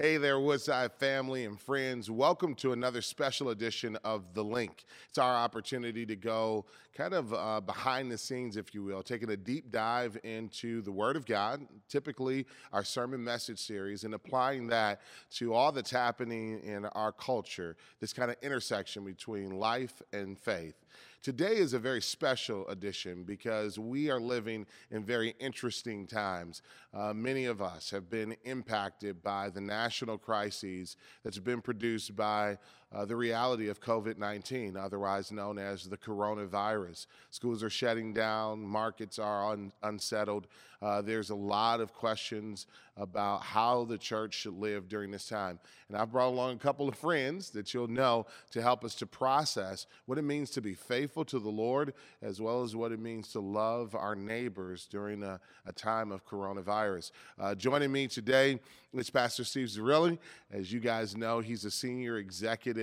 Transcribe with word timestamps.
Hey 0.00 0.16
there, 0.16 0.38
Woodside 0.38 0.92
family 0.92 1.44
and 1.44 1.60
friends. 1.60 2.08
Welcome 2.08 2.54
to 2.56 2.70
another 2.70 3.02
special 3.02 3.48
edition 3.48 3.98
of 4.04 4.32
The 4.32 4.44
Link. 4.44 4.84
It's 5.08 5.18
our 5.18 5.34
opportunity 5.34 6.06
to 6.06 6.14
go 6.14 6.66
kind 6.94 7.14
of 7.14 7.34
uh, 7.34 7.60
behind 7.60 8.12
the 8.12 8.16
scenes, 8.16 8.56
if 8.56 8.72
you 8.72 8.84
will, 8.84 9.02
taking 9.02 9.28
a 9.30 9.36
deep 9.36 9.72
dive 9.72 10.16
into 10.22 10.82
the 10.82 10.92
Word 10.92 11.16
of 11.16 11.26
God, 11.26 11.66
typically 11.88 12.46
our 12.72 12.84
sermon 12.84 13.24
message 13.24 13.58
series, 13.58 14.04
and 14.04 14.14
applying 14.14 14.68
that 14.68 15.00
to 15.30 15.52
all 15.52 15.72
that's 15.72 15.90
happening 15.90 16.60
in 16.60 16.84
our 16.86 17.10
culture, 17.10 17.76
this 17.98 18.12
kind 18.12 18.30
of 18.30 18.36
intersection 18.40 19.04
between 19.04 19.58
life 19.58 20.00
and 20.12 20.38
faith. 20.38 20.76
Today 21.20 21.56
is 21.56 21.72
a 21.72 21.80
very 21.80 22.00
special 22.00 22.66
edition 22.68 23.24
because 23.24 23.76
we 23.76 24.08
are 24.08 24.20
living 24.20 24.66
in 24.92 25.04
very 25.04 25.34
interesting 25.40 26.06
times. 26.06 26.62
Uh, 26.94 27.12
many 27.12 27.46
of 27.46 27.60
us 27.60 27.90
have 27.90 28.08
been 28.08 28.36
impacted 28.44 29.20
by 29.20 29.50
the 29.50 29.60
national 29.60 30.16
crises 30.16 30.96
that's 31.24 31.40
been 31.40 31.60
produced 31.60 32.14
by 32.14 32.56
uh, 32.92 33.04
the 33.04 33.16
reality 33.16 33.68
of 33.68 33.80
COVID 33.80 34.18
19, 34.18 34.76
otherwise 34.76 35.30
known 35.30 35.58
as 35.58 35.84
the 35.84 35.96
coronavirus. 35.96 37.06
Schools 37.30 37.62
are 37.62 37.70
shutting 37.70 38.12
down, 38.14 38.62
markets 38.62 39.18
are 39.18 39.52
un- 39.52 39.72
unsettled. 39.82 40.46
Uh, 40.80 41.02
there's 41.02 41.30
a 41.30 41.34
lot 41.34 41.80
of 41.80 41.92
questions 41.92 42.66
about 42.96 43.42
how 43.42 43.84
the 43.84 43.98
church 43.98 44.34
should 44.34 44.58
live 44.58 44.88
during 44.88 45.10
this 45.10 45.28
time. 45.28 45.58
And 45.88 45.96
I've 45.96 46.12
brought 46.12 46.28
along 46.28 46.54
a 46.54 46.58
couple 46.58 46.88
of 46.88 46.96
friends 46.96 47.50
that 47.50 47.74
you'll 47.74 47.88
know 47.88 48.26
to 48.52 48.62
help 48.62 48.84
us 48.84 48.94
to 48.96 49.06
process 49.06 49.86
what 50.06 50.18
it 50.18 50.22
means 50.22 50.50
to 50.50 50.60
be 50.60 50.74
faithful 50.74 51.24
to 51.26 51.38
the 51.38 51.48
Lord, 51.48 51.94
as 52.22 52.40
well 52.40 52.62
as 52.62 52.76
what 52.76 52.92
it 52.92 53.00
means 53.00 53.28
to 53.32 53.40
love 53.40 53.94
our 53.94 54.14
neighbors 54.14 54.86
during 54.90 55.22
a, 55.22 55.40
a 55.66 55.72
time 55.72 56.12
of 56.12 56.26
coronavirus. 56.26 57.10
Uh, 57.38 57.54
joining 57.54 57.90
me 57.90 58.06
today 58.06 58.60
is 58.94 59.10
Pastor 59.10 59.44
Steve 59.44 59.68
Zarilli. 59.68 60.18
As 60.52 60.72
you 60.72 60.80
guys 60.80 61.16
know, 61.16 61.40
he's 61.40 61.64
a 61.64 61.70
senior 61.70 62.18
executive 62.18 62.77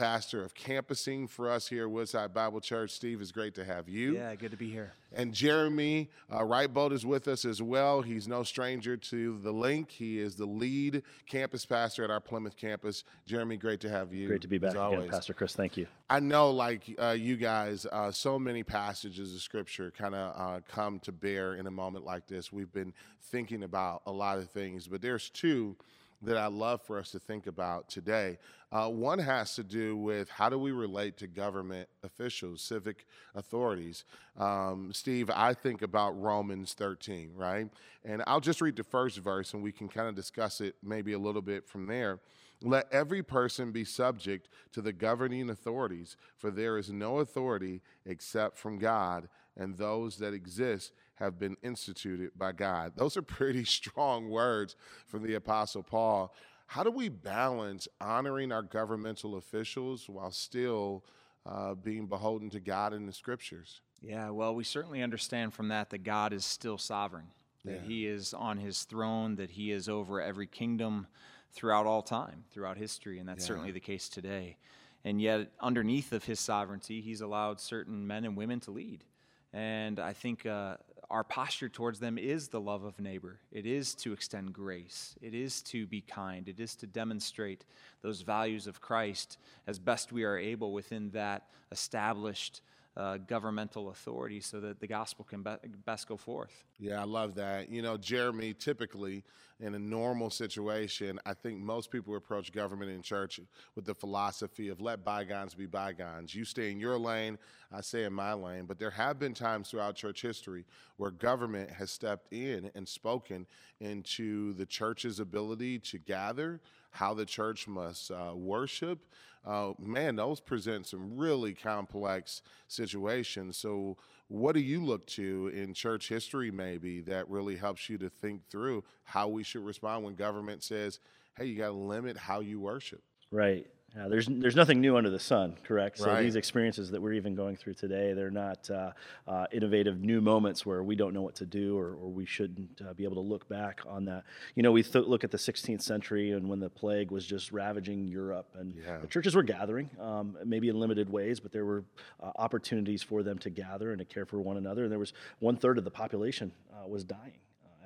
pastor 0.00 0.42
of 0.42 0.54
campusing 0.54 1.26
for 1.26 1.50
us 1.50 1.68
here 1.68 1.82
at 1.82 1.90
Woodside 1.90 2.32
Bible 2.32 2.60
Church. 2.60 2.90
Steve, 2.90 3.20
it's 3.20 3.32
great 3.32 3.54
to 3.54 3.64
have 3.64 3.88
you. 3.88 4.14
Yeah, 4.14 4.34
good 4.34 4.50
to 4.50 4.56
be 4.56 4.70
here. 4.70 4.94
And 5.12 5.34
Jeremy 5.34 6.08
uh, 6.30 6.38
Writebol 6.38 6.92
is 6.92 7.04
with 7.04 7.28
us 7.28 7.44
as 7.44 7.60
well. 7.60 8.00
He's 8.00 8.26
no 8.26 8.42
stranger 8.42 8.96
to 8.96 9.38
the 9.40 9.52
link. 9.52 9.90
He 9.90 10.18
is 10.18 10.36
the 10.36 10.46
lead 10.46 11.02
campus 11.26 11.66
pastor 11.66 12.02
at 12.04 12.10
our 12.10 12.20
Plymouth 12.20 12.56
campus. 12.56 13.04
Jeremy, 13.26 13.56
great 13.56 13.80
to 13.80 13.90
have 13.90 14.14
you. 14.14 14.28
Great 14.28 14.40
to 14.42 14.48
be 14.48 14.58
back 14.58 14.74
again, 14.74 15.08
Pastor 15.10 15.34
Chris. 15.34 15.54
Thank 15.54 15.76
you. 15.76 15.86
I 16.08 16.20
know, 16.20 16.50
like 16.50 16.94
uh, 16.98 17.16
you 17.18 17.36
guys, 17.36 17.86
uh, 17.90 18.10
so 18.10 18.38
many 18.38 18.62
passages 18.62 19.34
of 19.34 19.42
scripture 19.42 19.92
kind 19.96 20.14
of 20.14 20.34
uh, 20.40 20.60
come 20.68 20.98
to 21.00 21.12
bear 21.12 21.54
in 21.54 21.66
a 21.66 21.70
moment 21.70 22.04
like 22.04 22.26
this. 22.26 22.52
We've 22.52 22.72
been 22.72 22.94
thinking 23.20 23.64
about 23.64 24.02
a 24.06 24.12
lot 24.12 24.38
of 24.38 24.50
things, 24.50 24.88
but 24.88 25.02
there's 25.02 25.28
two 25.28 25.76
that 26.22 26.36
I 26.36 26.46
love 26.46 26.82
for 26.82 26.98
us 26.98 27.10
to 27.12 27.18
think 27.18 27.46
about 27.46 27.88
today. 27.88 28.38
Uh, 28.72 28.88
one 28.88 29.18
has 29.18 29.54
to 29.56 29.64
do 29.64 29.96
with 29.96 30.28
how 30.28 30.48
do 30.48 30.58
we 30.58 30.70
relate 30.70 31.16
to 31.18 31.26
government 31.26 31.88
officials, 32.04 32.62
civic 32.62 33.06
authorities. 33.34 34.04
Um, 34.38 34.92
Steve, 34.92 35.30
I 35.34 35.54
think 35.54 35.82
about 35.82 36.20
Romans 36.20 36.74
13, 36.74 37.32
right? 37.34 37.68
And 38.04 38.22
I'll 38.26 38.40
just 38.40 38.60
read 38.60 38.76
the 38.76 38.84
first 38.84 39.18
verse 39.18 39.54
and 39.54 39.62
we 39.62 39.72
can 39.72 39.88
kind 39.88 40.08
of 40.08 40.14
discuss 40.14 40.60
it 40.60 40.76
maybe 40.82 41.14
a 41.14 41.18
little 41.18 41.42
bit 41.42 41.66
from 41.66 41.86
there. 41.86 42.20
Let 42.62 42.92
every 42.92 43.22
person 43.22 43.72
be 43.72 43.84
subject 43.84 44.48
to 44.72 44.82
the 44.82 44.92
governing 44.92 45.48
authorities, 45.48 46.16
for 46.36 46.50
there 46.50 46.76
is 46.76 46.90
no 46.90 47.20
authority 47.20 47.80
except 48.04 48.58
from 48.58 48.78
God, 48.78 49.28
and 49.60 49.76
those 49.76 50.16
that 50.16 50.32
exist 50.32 50.92
have 51.16 51.38
been 51.38 51.56
instituted 51.62 52.30
by 52.36 52.50
God. 52.50 52.94
Those 52.96 53.16
are 53.16 53.22
pretty 53.22 53.64
strong 53.78 54.30
words 54.30 54.74
from 55.06 55.22
the 55.22 55.34
Apostle 55.34 55.82
Paul. 55.82 56.34
How 56.66 56.82
do 56.82 56.90
we 56.90 57.10
balance 57.10 57.86
honoring 58.00 58.52
our 58.52 58.62
governmental 58.62 59.36
officials 59.36 60.08
while 60.08 60.30
still 60.30 61.04
uh, 61.44 61.74
being 61.74 62.06
beholden 62.06 62.48
to 62.50 62.60
God 62.60 62.94
in 62.94 63.06
the 63.06 63.12
scriptures? 63.12 63.82
Yeah, 64.00 64.30
well, 64.30 64.54
we 64.54 64.64
certainly 64.64 65.02
understand 65.02 65.52
from 65.52 65.68
that 65.68 65.90
that 65.90 66.04
God 66.04 66.32
is 66.32 66.44
still 66.44 66.78
sovereign, 66.78 67.26
that 67.66 67.82
yeah. 67.82 67.86
He 67.86 68.06
is 68.06 68.32
on 68.32 68.56
His 68.56 68.84
throne, 68.84 69.36
that 69.36 69.50
He 69.50 69.72
is 69.72 69.90
over 69.90 70.22
every 70.22 70.46
kingdom 70.46 71.06
throughout 71.52 71.86
all 71.86 72.00
time, 72.02 72.44
throughout 72.50 72.78
history, 72.78 73.18
and 73.18 73.28
that's 73.28 73.44
yeah. 73.44 73.48
certainly 73.48 73.72
the 73.72 73.80
case 73.80 74.08
today. 74.08 74.56
And 75.04 75.20
yet, 75.20 75.50
underneath 75.60 76.12
of 76.12 76.24
His 76.24 76.40
sovereignty, 76.40 77.02
He's 77.02 77.20
allowed 77.20 77.60
certain 77.60 78.06
men 78.06 78.24
and 78.24 78.38
women 78.38 78.60
to 78.60 78.70
lead. 78.70 79.04
And 79.52 79.98
I 79.98 80.12
think 80.12 80.46
uh, 80.46 80.76
our 81.10 81.24
posture 81.24 81.68
towards 81.68 81.98
them 81.98 82.18
is 82.18 82.48
the 82.48 82.60
love 82.60 82.84
of 82.84 83.00
neighbor. 83.00 83.40
It 83.50 83.66
is 83.66 83.94
to 83.96 84.12
extend 84.12 84.52
grace. 84.52 85.16
It 85.20 85.34
is 85.34 85.60
to 85.62 85.86
be 85.86 86.02
kind. 86.02 86.48
It 86.48 86.60
is 86.60 86.76
to 86.76 86.86
demonstrate 86.86 87.64
those 88.00 88.20
values 88.20 88.68
of 88.68 88.80
Christ 88.80 89.38
as 89.66 89.78
best 89.78 90.12
we 90.12 90.22
are 90.22 90.38
able 90.38 90.72
within 90.72 91.10
that 91.10 91.48
established 91.72 92.62
uh, 92.96 93.18
governmental 93.18 93.90
authority 93.90 94.40
so 94.40 94.60
that 94.60 94.80
the 94.80 94.86
gospel 94.86 95.24
can 95.24 95.42
be- 95.42 95.56
best 95.84 96.08
go 96.08 96.16
forth. 96.16 96.64
Yeah, 96.78 97.00
I 97.00 97.04
love 97.04 97.34
that. 97.36 97.70
You 97.70 97.82
know, 97.82 97.96
Jeremy, 97.96 98.54
typically 98.54 99.24
in 99.60 99.74
a 99.74 99.78
normal 99.78 100.30
situation, 100.30 101.20
I 101.26 101.34
think 101.34 101.60
most 101.60 101.90
people 101.90 102.16
approach 102.16 102.50
government 102.50 102.90
and 102.90 103.04
church 103.04 103.40
with 103.74 103.84
the 103.84 103.94
philosophy 103.94 104.68
of 104.68 104.80
let 104.80 105.04
bygones 105.04 105.54
be 105.54 105.66
bygones. 105.66 106.34
You 106.34 106.44
stay 106.44 106.70
in 106.70 106.80
your 106.80 106.98
lane, 106.98 107.38
I 107.70 107.82
stay 107.82 108.04
in 108.04 108.12
my 108.12 108.32
lane. 108.32 108.64
But 108.64 108.78
there 108.78 108.90
have 108.90 109.18
been 109.18 109.34
times 109.34 109.70
throughout 109.70 109.94
church 109.94 110.22
history 110.22 110.64
where 110.96 111.10
government 111.10 111.70
has 111.70 111.90
stepped 111.90 112.32
in 112.32 112.70
and 112.74 112.88
spoken 112.88 113.46
into 113.80 114.54
the 114.54 114.66
church's 114.66 115.20
ability 115.20 115.78
to 115.78 115.98
gather, 115.98 116.60
how 116.90 117.14
the 117.14 117.24
church 117.24 117.68
must 117.68 118.10
uh, 118.10 118.32
worship 118.34 118.98
uh, 119.46 119.72
man, 119.78 120.16
those 120.16 120.40
present 120.40 120.86
some 120.86 121.16
really 121.16 121.54
complex 121.54 122.42
situations. 122.68 123.56
So, 123.56 123.96
what 124.28 124.52
do 124.52 124.60
you 124.60 124.84
look 124.84 125.06
to 125.06 125.50
in 125.52 125.74
church 125.74 126.08
history, 126.08 126.50
maybe, 126.50 127.00
that 127.02 127.28
really 127.28 127.56
helps 127.56 127.88
you 127.88 127.98
to 127.98 128.08
think 128.08 128.48
through 128.48 128.84
how 129.02 129.26
we 129.28 129.42
should 129.42 129.64
respond 129.64 130.04
when 130.04 130.14
government 130.14 130.62
says, 130.62 131.00
hey, 131.36 131.46
you 131.46 131.58
got 131.58 131.68
to 131.68 131.72
limit 131.72 132.16
how 132.16 132.40
you 132.40 132.60
worship? 132.60 133.02
Right. 133.32 133.66
Uh, 133.98 134.08
there's 134.08 134.28
there's 134.30 134.54
nothing 134.54 134.80
new 134.80 134.96
under 134.96 135.10
the 135.10 135.18
sun, 135.18 135.56
correct? 135.64 135.98
So 135.98 136.06
right. 136.06 136.22
these 136.22 136.36
experiences 136.36 136.92
that 136.92 137.02
we're 137.02 137.14
even 137.14 137.34
going 137.34 137.56
through 137.56 137.74
today, 137.74 138.12
they're 138.12 138.30
not 138.30 138.70
uh, 138.70 138.92
uh, 139.26 139.46
innovative 139.52 140.00
new 140.00 140.20
moments 140.20 140.64
where 140.64 140.84
we 140.84 140.94
don't 140.94 141.12
know 141.12 141.22
what 141.22 141.34
to 141.36 141.46
do 141.46 141.76
or, 141.76 141.94
or 141.94 142.08
we 142.08 142.24
shouldn't 142.24 142.80
uh, 142.88 142.92
be 142.94 143.02
able 143.02 143.16
to 143.16 143.28
look 143.28 143.48
back 143.48 143.80
on 143.88 144.04
that. 144.04 144.22
You 144.54 144.62
know, 144.62 144.70
we 144.70 144.84
th- 144.84 145.06
look 145.06 145.24
at 145.24 145.32
the 145.32 145.38
16th 145.38 145.82
century 145.82 146.30
and 146.30 146.48
when 146.48 146.60
the 146.60 146.70
plague 146.70 147.10
was 147.10 147.26
just 147.26 147.50
ravaging 147.50 148.06
Europe, 148.06 148.46
and 148.56 148.74
yeah. 148.76 148.98
the 148.98 149.08
churches 149.08 149.34
were 149.34 149.42
gathering, 149.42 149.90
um, 150.00 150.36
maybe 150.44 150.68
in 150.68 150.78
limited 150.78 151.10
ways, 151.10 151.40
but 151.40 151.50
there 151.50 151.64
were 151.64 151.82
uh, 152.22 152.30
opportunities 152.36 153.02
for 153.02 153.24
them 153.24 153.38
to 153.38 153.50
gather 153.50 153.90
and 153.90 153.98
to 153.98 154.04
care 154.04 154.24
for 154.24 154.38
one 154.38 154.56
another. 154.56 154.84
And 154.84 154.92
there 154.92 155.00
was 155.00 155.12
one 155.40 155.56
third 155.56 155.78
of 155.78 155.84
the 155.84 155.90
population 155.90 156.52
uh, 156.72 156.86
was 156.86 157.02
dying 157.02 157.32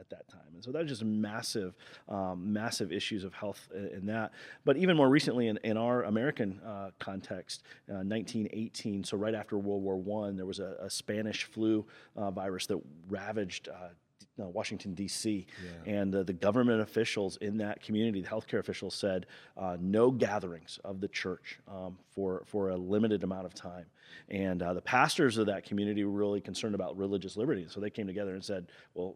at 0.04 0.16
that 0.18 0.28
time. 0.28 0.40
And 0.54 0.62
so 0.62 0.70
that 0.72 0.80
was 0.80 0.88
just 0.88 1.04
massive, 1.04 1.74
um, 2.08 2.52
massive 2.52 2.92
issues 2.92 3.24
of 3.24 3.34
health 3.34 3.68
in, 3.74 4.06
that. 4.06 4.32
But 4.64 4.76
even 4.76 4.96
more 4.96 5.08
recently, 5.08 5.48
in, 5.48 5.58
in 5.64 5.76
our 5.76 6.04
American 6.04 6.60
uh, 6.64 6.90
context, 6.98 7.62
uh, 7.88 8.04
1918, 8.04 9.04
so 9.04 9.16
right 9.16 9.34
after 9.34 9.58
World 9.58 9.82
War 9.82 9.96
One, 9.96 10.36
there 10.36 10.46
was 10.46 10.58
a, 10.58 10.76
a 10.80 10.90
Spanish 10.90 11.44
flu 11.44 11.84
uh, 12.16 12.30
virus 12.30 12.66
that 12.66 12.80
ravaged. 13.08 13.68
Uh, 13.68 13.88
uh 14.42 14.48
Washington 14.48 14.94
D.C. 14.94 15.46
Yeah. 15.86 16.00
and 16.00 16.12
uh, 16.12 16.24
the 16.24 16.32
government 16.32 16.80
officials 16.80 17.36
in 17.36 17.56
that 17.58 17.80
community, 17.80 18.20
the 18.20 18.28
healthcare 18.28 18.58
officials 18.58 18.92
said, 18.96 19.26
uh, 19.56 19.76
no 19.80 20.10
gatherings 20.10 20.80
of 20.82 21.00
the 21.00 21.06
church 21.06 21.60
um, 21.68 21.96
for 22.10 22.42
for 22.46 22.70
a 22.70 22.76
limited 22.76 23.22
amount 23.22 23.46
of 23.46 23.54
time. 23.54 23.86
And 24.28 24.60
uh, 24.60 24.74
the 24.74 24.80
pastors 24.80 25.38
of 25.38 25.46
that 25.46 25.64
community 25.64 26.02
were 26.04 26.10
really 26.10 26.40
concerned 26.40 26.74
about 26.74 26.96
religious 26.96 27.36
liberty, 27.36 27.66
so 27.68 27.78
they 27.80 27.90
came 27.90 28.08
together 28.08 28.34
and 28.34 28.44
said, 28.44 28.66
well, 28.94 29.14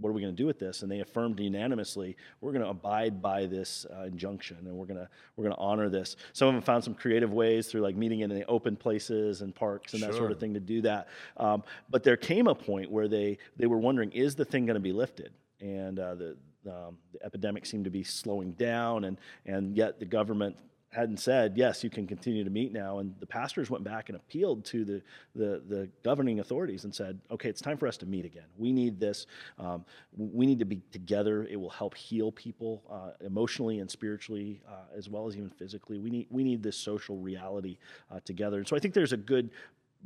what 0.00 0.10
are 0.10 0.12
we 0.12 0.20
going 0.20 0.34
to 0.34 0.36
do 0.36 0.46
with 0.46 0.58
this? 0.58 0.82
And 0.82 0.90
they 0.90 1.00
affirmed 1.00 1.38
unanimously, 1.40 2.16
we're 2.40 2.52
going 2.52 2.64
to 2.64 2.70
abide 2.70 3.22
by 3.22 3.46
this 3.46 3.86
uh, 3.96 4.02
injunction, 4.04 4.58
and 4.60 4.74
we're 4.74 4.86
going 4.86 4.98
to 4.98 5.08
we're 5.36 5.44
going 5.44 5.54
to 5.54 5.60
honor 5.60 5.88
this. 5.88 6.16
Some 6.32 6.48
of 6.48 6.54
them 6.54 6.62
found 6.62 6.84
some 6.84 6.94
creative 6.94 7.32
ways 7.32 7.68
through 7.68 7.82
like 7.82 7.96
meeting 7.96 8.20
in 8.20 8.30
the 8.30 8.44
open 8.46 8.76
places 8.76 9.42
and 9.42 9.54
parks 9.54 9.92
and 9.92 10.00
sure. 10.00 10.10
that 10.10 10.16
sort 10.16 10.32
of 10.32 10.38
thing 10.38 10.54
to 10.54 10.60
do 10.60 10.82
that. 10.82 11.08
Um, 11.36 11.62
but 11.90 12.02
there 12.02 12.16
came 12.16 12.46
a 12.46 12.54
point 12.54 12.90
where 12.90 13.08
they 13.08 13.38
they 13.56 13.66
were 13.66 13.78
wondering, 13.78 14.12
is 14.12 14.34
the 14.34 14.44
thing 14.44 14.66
going 14.66 14.74
to 14.74 14.80
be 14.80 14.92
lifted? 14.92 15.32
And 15.60 15.98
uh, 15.98 16.14
the 16.14 16.36
um, 16.66 16.98
the 17.12 17.24
epidemic 17.24 17.64
seemed 17.64 17.84
to 17.84 17.90
be 17.90 18.02
slowing 18.02 18.52
down, 18.52 19.04
and 19.04 19.18
and 19.46 19.76
yet 19.76 19.98
the 19.98 20.06
government 20.06 20.56
hadn't 20.96 21.18
said, 21.18 21.56
yes, 21.56 21.84
you 21.84 21.90
can 21.90 22.06
continue 22.06 22.42
to 22.42 22.50
meet 22.50 22.72
now. 22.72 23.00
And 23.00 23.14
the 23.20 23.26
pastors 23.26 23.68
went 23.68 23.84
back 23.84 24.08
and 24.08 24.16
appealed 24.16 24.64
to 24.66 24.84
the, 24.84 25.02
the, 25.34 25.62
the 25.68 25.88
governing 26.02 26.40
authorities 26.40 26.84
and 26.84 26.94
said, 26.94 27.20
okay, 27.30 27.50
it's 27.50 27.60
time 27.60 27.76
for 27.76 27.86
us 27.86 27.98
to 27.98 28.06
meet 28.06 28.24
again. 28.24 28.46
We 28.56 28.72
need 28.72 28.98
this. 28.98 29.26
Um, 29.58 29.84
we 30.16 30.46
need 30.46 30.58
to 30.58 30.64
be 30.64 30.80
together. 30.92 31.44
It 31.44 31.56
will 31.56 31.70
help 31.70 31.94
heal 31.94 32.32
people 32.32 32.82
uh, 32.90 33.24
emotionally 33.24 33.80
and 33.80 33.90
spiritually, 33.90 34.62
uh, 34.66 34.96
as 34.96 35.08
well 35.10 35.28
as 35.28 35.36
even 35.36 35.50
physically. 35.50 35.98
We 35.98 36.10
need, 36.10 36.26
we 36.30 36.42
need 36.42 36.62
this 36.62 36.76
social 36.76 37.18
reality 37.18 37.76
uh, 38.10 38.20
together. 38.24 38.56
And 38.56 38.66
so 38.66 38.74
I 38.74 38.78
think 38.78 38.94
there's 38.94 39.12
a 39.12 39.18
good 39.18 39.50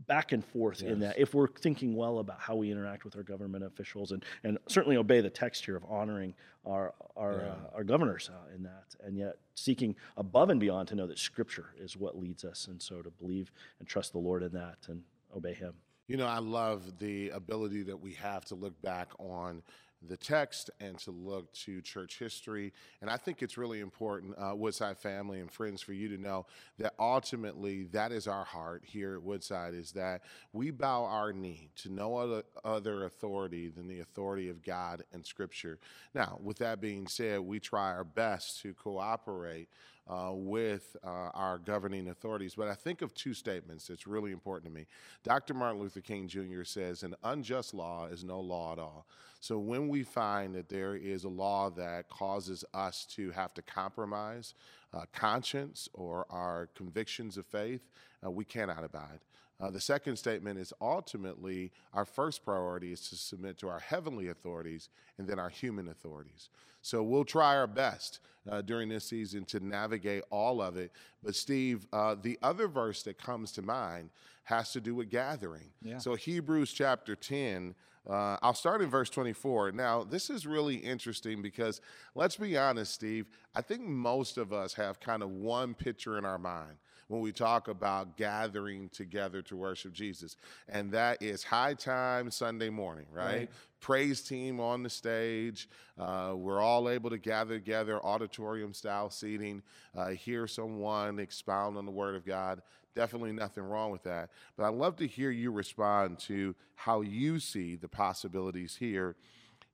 back 0.07 0.33
and 0.33 0.45
forth 0.45 0.81
yes. 0.83 0.91
in 0.91 1.01
that 1.01 1.19
if 1.19 1.35
we're 1.35 1.49
thinking 1.49 1.95
well 1.95 2.19
about 2.19 2.41
how 2.41 2.57
we 2.57 2.71
interact 2.71 3.05
with 3.05 3.17
our 3.17 3.23
government 3.23 3.65
officials 3.65 4.13
and, 4.13 4.25
and 4.45 4.59
certainly 4.67 4.97
obey 4.97 5.21
the 5.21 5.31
text 5.31 5.65
here 5.65 5.77
of 5.77 5.85
honoring 5.89 6.35
our 6.67 6.95
our, 7.17 7.43
yeah. 7.43 7.49
uh, 7.49 7.77
our 7.77 7.85
governors 7.85 8.31
uh, 8.33 8.55
in 8.55 8.63
that 8.63 8.95
and 9.05 9.17
yet 9.17 9.37
seeking 9.55 9.95
above 10.17 10.51
and 10.51 10.61
beyond 10.61 10.89
to 10.89 10.95
know 10.95 11.07
that 11.07 11.19
scripture 11.19 11.75
is 11.79 11.97
what 11.97 12.19
leads 12.19 12.45
us 12.45 12.67
and 12.69 12.81
so 12.81 13.03
to 13.03 13.11
believe 13.11 13.51
and 13.79 13.89
trust 13.89 14.13
the 14.13 14.19
lord 14.19 14.43
in 14.43 14.53
that 14.53 14.79
and 14.89 15.03
obey 15.37 15.55
him 15.55 15.75
you 16.07 16.17
know 16.17 16.27
i 16.27 16.39
love 16.39 16.99
the 16.99 17.29
ability 17.31 17.83
that 17.83 17.99
we 17.99 18.13
have 18.15 18.45
to 18.45 18.55
look 18.55 18.81
back 18.83 19.09
on 19.19 19.63
the 20.09 20.17
text 20.17 20.71
and 20.81 20.99
to 20.99 21.11
look 21.11 21.53
to 21.53 21.81
church 21.83 22.19
history. 22.19 22.73
And 23.01 23.11
I 23.11 23.17
think 23.17 23.43
it's 23.43 23.59
really 23.59 23.81
important, 23.81 24.35
uh, 24.39 24.55
Woodside 24.55 24.99
family 24.99 25.41
and 25.41 25.51
friends, 25.51 25.83
for 25.83 25.93
you 25.93 26.09
to 26.09 26.19
know 26.21 26.47
that 26.79 26.95
ultimately 26.99 27.85
that 27.93 28.13
is 28.13 28.27
our 28.27 28.45
heart 28.45 28.83
here 28.85 29.15
at 29.15 29.23
Woodside 29.23 29.75
is 29.75 29.93
that 29.93 30.23
we 30.53 30.71
bow 30.71 31.05
our 31.05 31.33
knee 31.33 31.71
to 31.77 31.93
no 31.93 32.17
other, 32.17 32.45
other 32.65 33.05
authority 33.05 33.69
than 33.69 33.89
the 33.89 34.01
authority 34.01 34.49
of 34.49 34.65
God 34.65 35.05
and 35.13 35.25
Scripture. 35.25 35.79
Now, 36.15 36.39
with 36.43 36.59
that 36.59 36.81
being 36.81 37.07
said, 37.07 37.41
we 37.41 37.61
try 37.61 37.91
our 37.91 38.05
best 38.05 38.61
to 38.63 38.75
cooperate 38.75 39.69
uh, 40.11 40.33
with 40.33 40.97
uh, 41.05 41.31
our 41.35 41.59
governing 41.59 42.09
authorities. 42.09 42.55
But 42.57 42.69
I 42.69 42.75
think 42.75 43.01
of 43.01 43.15
two 43.15 43.33
statements 43.33 43.87
that's 43.87 44.07
really 44.07 44.33
important 44.33 44.73
to 44.73 44.79
me. 44.79 44.87
Dr. 45.23 45.55
Martin 45.55 45.81
Luther 45.81 46.01
King 46.01 46.27
Jr. 46.27 46.65
says, 46.65 47.05
An 47.05 47.15
unjust 47.23 47.75
law 47.75 48.07
is 48.07 48.25
no 48.25 48.41
law 48.41 48.73
at 48.73 48.79
all. 48.81 49.07
So 49.41 49.59
when 49.59 49.89
we 49.89 50.03
find 50.03 50.55
that 50.57 50.69
there 50.69 50.97
is 50.97 51.25
a 51.25 51.29
law 51.29 51.71
that 51.71 52.09
causes 52.09 52.65
us 52.75 53.07
to 53.13 53.31
have 53.31 53.55
to 53.55 53.63
compromise 53.63 54.55
uh, 54.93 55.05
conscience 55.13 55.89
or 55.95 56.27
our 56.29 56.69
convictions 56.75 57.39
of 57.39 57.47
faith, 57.47 57.89
uh, 58.25 58.31
we 58.31 58.45
cannot 58.45 58.85
abide. 58.85 59.21
Uh, 59.61 59.71
the 59.71 59.81
second 59.81 60.17
statement 60.17 60.59
is 60.59 60.73
ultimately 60.81 61.71
our 61.93 62.07
first 62.07 62.45
priority 62.45 62.93
is 62.93 63.09
to 63.11 63.17
submit 63.17 63.59
to 63.59 63.69
our 63.69 63.81
heavenly 63.81 64.29
authorities 64.29 64.89
and 65.19 65.29
then 65.29 65.39
our 65.39 65.51
human 65.51 65.89
authorities. 65.89 66.49
So 66.83 67.03
we'll 67.03 67.25
try 67.25 67.57
our 67.57 67.67
best 67.67 68.21
uh, 68.51 68.63
during 68.63 68.89
this 68.89 69.05
season 69.05 69.45
to 69.47 69.61
navigate 69.61 70.23
all 70.31 70.63
of 70.63 70.77
it. 70.79 70.93
But, 71.23 71.35
Steve, 71.35 71.87
uh, 71.93 72.17
the 72.21 72.39
other 72.43 72.69
verse 72.69 73.03
that 73.03 73.19
comes 73.19 73.53
to 73.53 73.63
mind 73.63 74.11
has 74.45 74.73
to 74.73 74.81
do 74.81 74.95
with 74.95 75.11
gathering. 75.11 75.71
Yeah. 75.83 75.99
So, 75.99 76.15
Hebrews 76.15 76.73
chapter 76.73 77.15
10. 77.15 77.75
Uh, 78.09 78.39
I'll 78.41 78.55
start 78.55 78.81
in 78.81 78.89
verse 78.89 79.11
24. 79.11 79.73
Now, 79.73 80.05
this 80.05 80.31
is 80.31 80.47
really 80.47 80.77
interesting 80.77 81.43
because 81.43 81.83
let's 82.15 82.37
be 82.37 82.57
honest, 82.57 82.95
Steve. 82.95 83.27
I 83.55 83.61
think 83.61 83.83
most 83.83 84.39
of 84.39 84.55
us 84.55 84.73
have 84.75 85.01
kind 85.01 85.23
of 85.23 85.31
one 85.31 85.75
picture 85.75 86.17
in 86.17 86.25
our 86.25 86.39
mind 86.39 86.79
when 87.11 87.21
we 87.21 87.33
talk 87.33 87.67
about 87.67 88.17
gathering 88.17 88.89
together 88.91 89.43
to 89.43 89.57
worship 89.57 89.93
Jesus. 89.93 90.37
And 90.69 90.93
that 90.93 91.21
is 91.21 91.43
high 91.43 91.75
time 91.75 92.31
Sunday 92.31 92.71
morning, 92.71 93.07
right? 93.13 93.25
right. 93.25 93.51
Praise 93.81 94.23
team 94.23 94.61
on 94.61 94.85
the 94.85 94.91
stage. 94.91 95.69
Uh, 95.99 96.35
we're 96.37 96.61
all 96.61 96.89
able 96.89 97.11
to 97.11 97.19
gather 97.19 97.59
together, 97.59 97.99
auditorium 98.07 98.73
style 98.73 99.11
seating, 99.11 99.61
uh, 99.97 100.11
hear 100.11 100.47
someone 100.47 101.19
expound 101.19 101.77
on 101.77 101.85
the 101.85 101.91
Word 101.91 102.15
of 102.15 102.25
God. 102.25 102.63
Definitely 102.95 103.33
nothing 103.33 103.65
wrong 103.65 103.91
with 103.91 104.05
that. 104.05 104.31
But 104.57 104.67
I'd 104.67 104.75
love 104.75 104.95
to 104.97 105.07
hear 105.09 105.33
you 105.33 105.51
respond 105.51 106.21
to 106.21 106.55
how 106.77 107.01
you 107.01 107.41
see 107.41 107.75
the 107.75 107.89
possibilities 107.89 108.77
here 108.77 109.17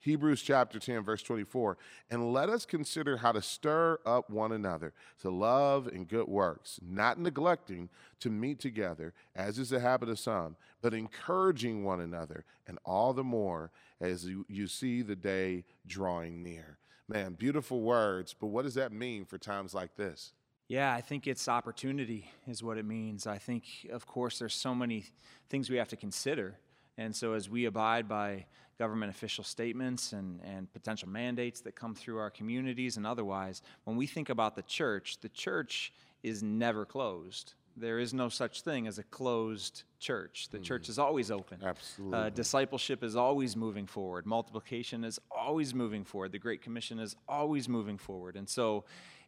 Hebrews 0.00 0.42
chapter 0.42 0.78
10, 0.78 1.02
verse 1.02 1.22
24. 1.22 1.78
And 2.10 2.32
let 2.32 2.48
us 2.48 2.64
consider 2.64 3.16
how 3.16 3.32
to 3.32 3.42
stir 3.42 3.98
up 4.06 4.30
one 4.30 4.52
another 4.52 4.92
to 5.22 5.30
love 5.30 5.86
and 5.86 6.06
good 6.06 6.28
works, 6.28 6.78
not 6.82 7.18
neglecting 7.18 7.88
to 8.20 8.30
meet 8.30 8.60
together, 8.60 9.12
as 9.34 9.58
is 9.58 9.70
the 9.70 9.80
habit 9.80 10.08
of 10.08 10.18
some, 10.18 10.56
but 10.80 10.94
encouraging 10.94 11.84
one 11.84 12.00
another, 12.00 12.44
and 12.66 12.78
all 12.84 13.12
the 13.12 13.24
more 13.24 13.70
as 14.00 14.26
you, 14.26 14.44
you 14.48 14.66
see 14.66 15.02
the 15.02 15.16
day 15.16 15.64
drawing 15.86 16.42
near. 16.42 16.78
Man, 17.08 17.34
beautiful 17.34 17.82
words, 17.82 18.34
but 18.38 18.48
what 18.48 18.64
does 18.64 18.74
that 18.74 18.92
mean 18.92 19.24
for 19.24 19.38
times 19.38 19.74
like 19.74 19.96
this? 19.96 20.32
Yeah, 20.68 20.92
I 20.92 21.00
think 21.00 21.28
it's 21.28 21.48
opportunity, 21.48 22.28
is 22.48 22.62
what 22.62 22.76
it 22.76 22.84
means. 22.84 23.26
I 23.26 23.38
think, 23.38 23.64
of 23.92 24.06
course, 24.06 24.40
there's 24.40 24.54
so 24.54 24.74
many 24.74 25.04
things 25.48 25.70
we 25.70 25.76
have 25.76 25.88
to 25.88 25.96
consider. 25.96 26.56
And 26.98 27.14
so, 27.14 27.34
as 27.34 27.48
we 27.48 27.66
abide 27.66 28.08
by 28.08 28.46
government 28.78 29.10
official 29.10 29.44
statements 29.44 30.12
and, 30.12 30.40
and 30.44 30.72
potential 30.72 31.08
mandates 31.08 31.60
that 31.60 31.74
come 31.74 31.94
through 31.94 32.18
our 32.18 32.30
communities 32.30 32.96
and 32.96 33.06
otherwise, 33.06 33.62
when 33.84 33.96
we 33.96 34.06
think 34.06 34.28
about 34.28 34.54
the 34.56 34.62
church, 34.62 35.18
the 35.20 35.28
church 35.28 35.92
is 36.22 36.42
never 36.42 36.84
closed. 36.84 37.54
There 37.76 37.98
is 37.98 38.14
no 38.14 38.28
such 38.30 38.62
thing 38.62 38.86
as 38.86 38.98
a 38.98 39.02
closed 39.02 39.82
church. 39.98 40.48
The 40.50 40.58
mm. 40.58 40.62
church 40.62 40.88
is 40.88 40.98
always 40.98 41.30
open. 41.30 41.58
Absolutely. 41.62 42.18
Uh, 42.18 42.30
discipleship 42.30 43.04
is 43.04 43.16
always 43.16 43.54
moving 43.54 43.86
forward. 43.86 44.24
Multiplication 44.24 45.04
is 45.04 45.20
always 45.30 45.74
moving 45.74 46.04
forward. 46.04 46.32
The 46.32 46.38
Great 46.38 46.62
Commission 46.62 46.98
is 46.98 47.16
always 47.28 47.68
moving 47.68 47.98
forward. 47.98 48.36
And 48.36 48.48
so 48.48 48.84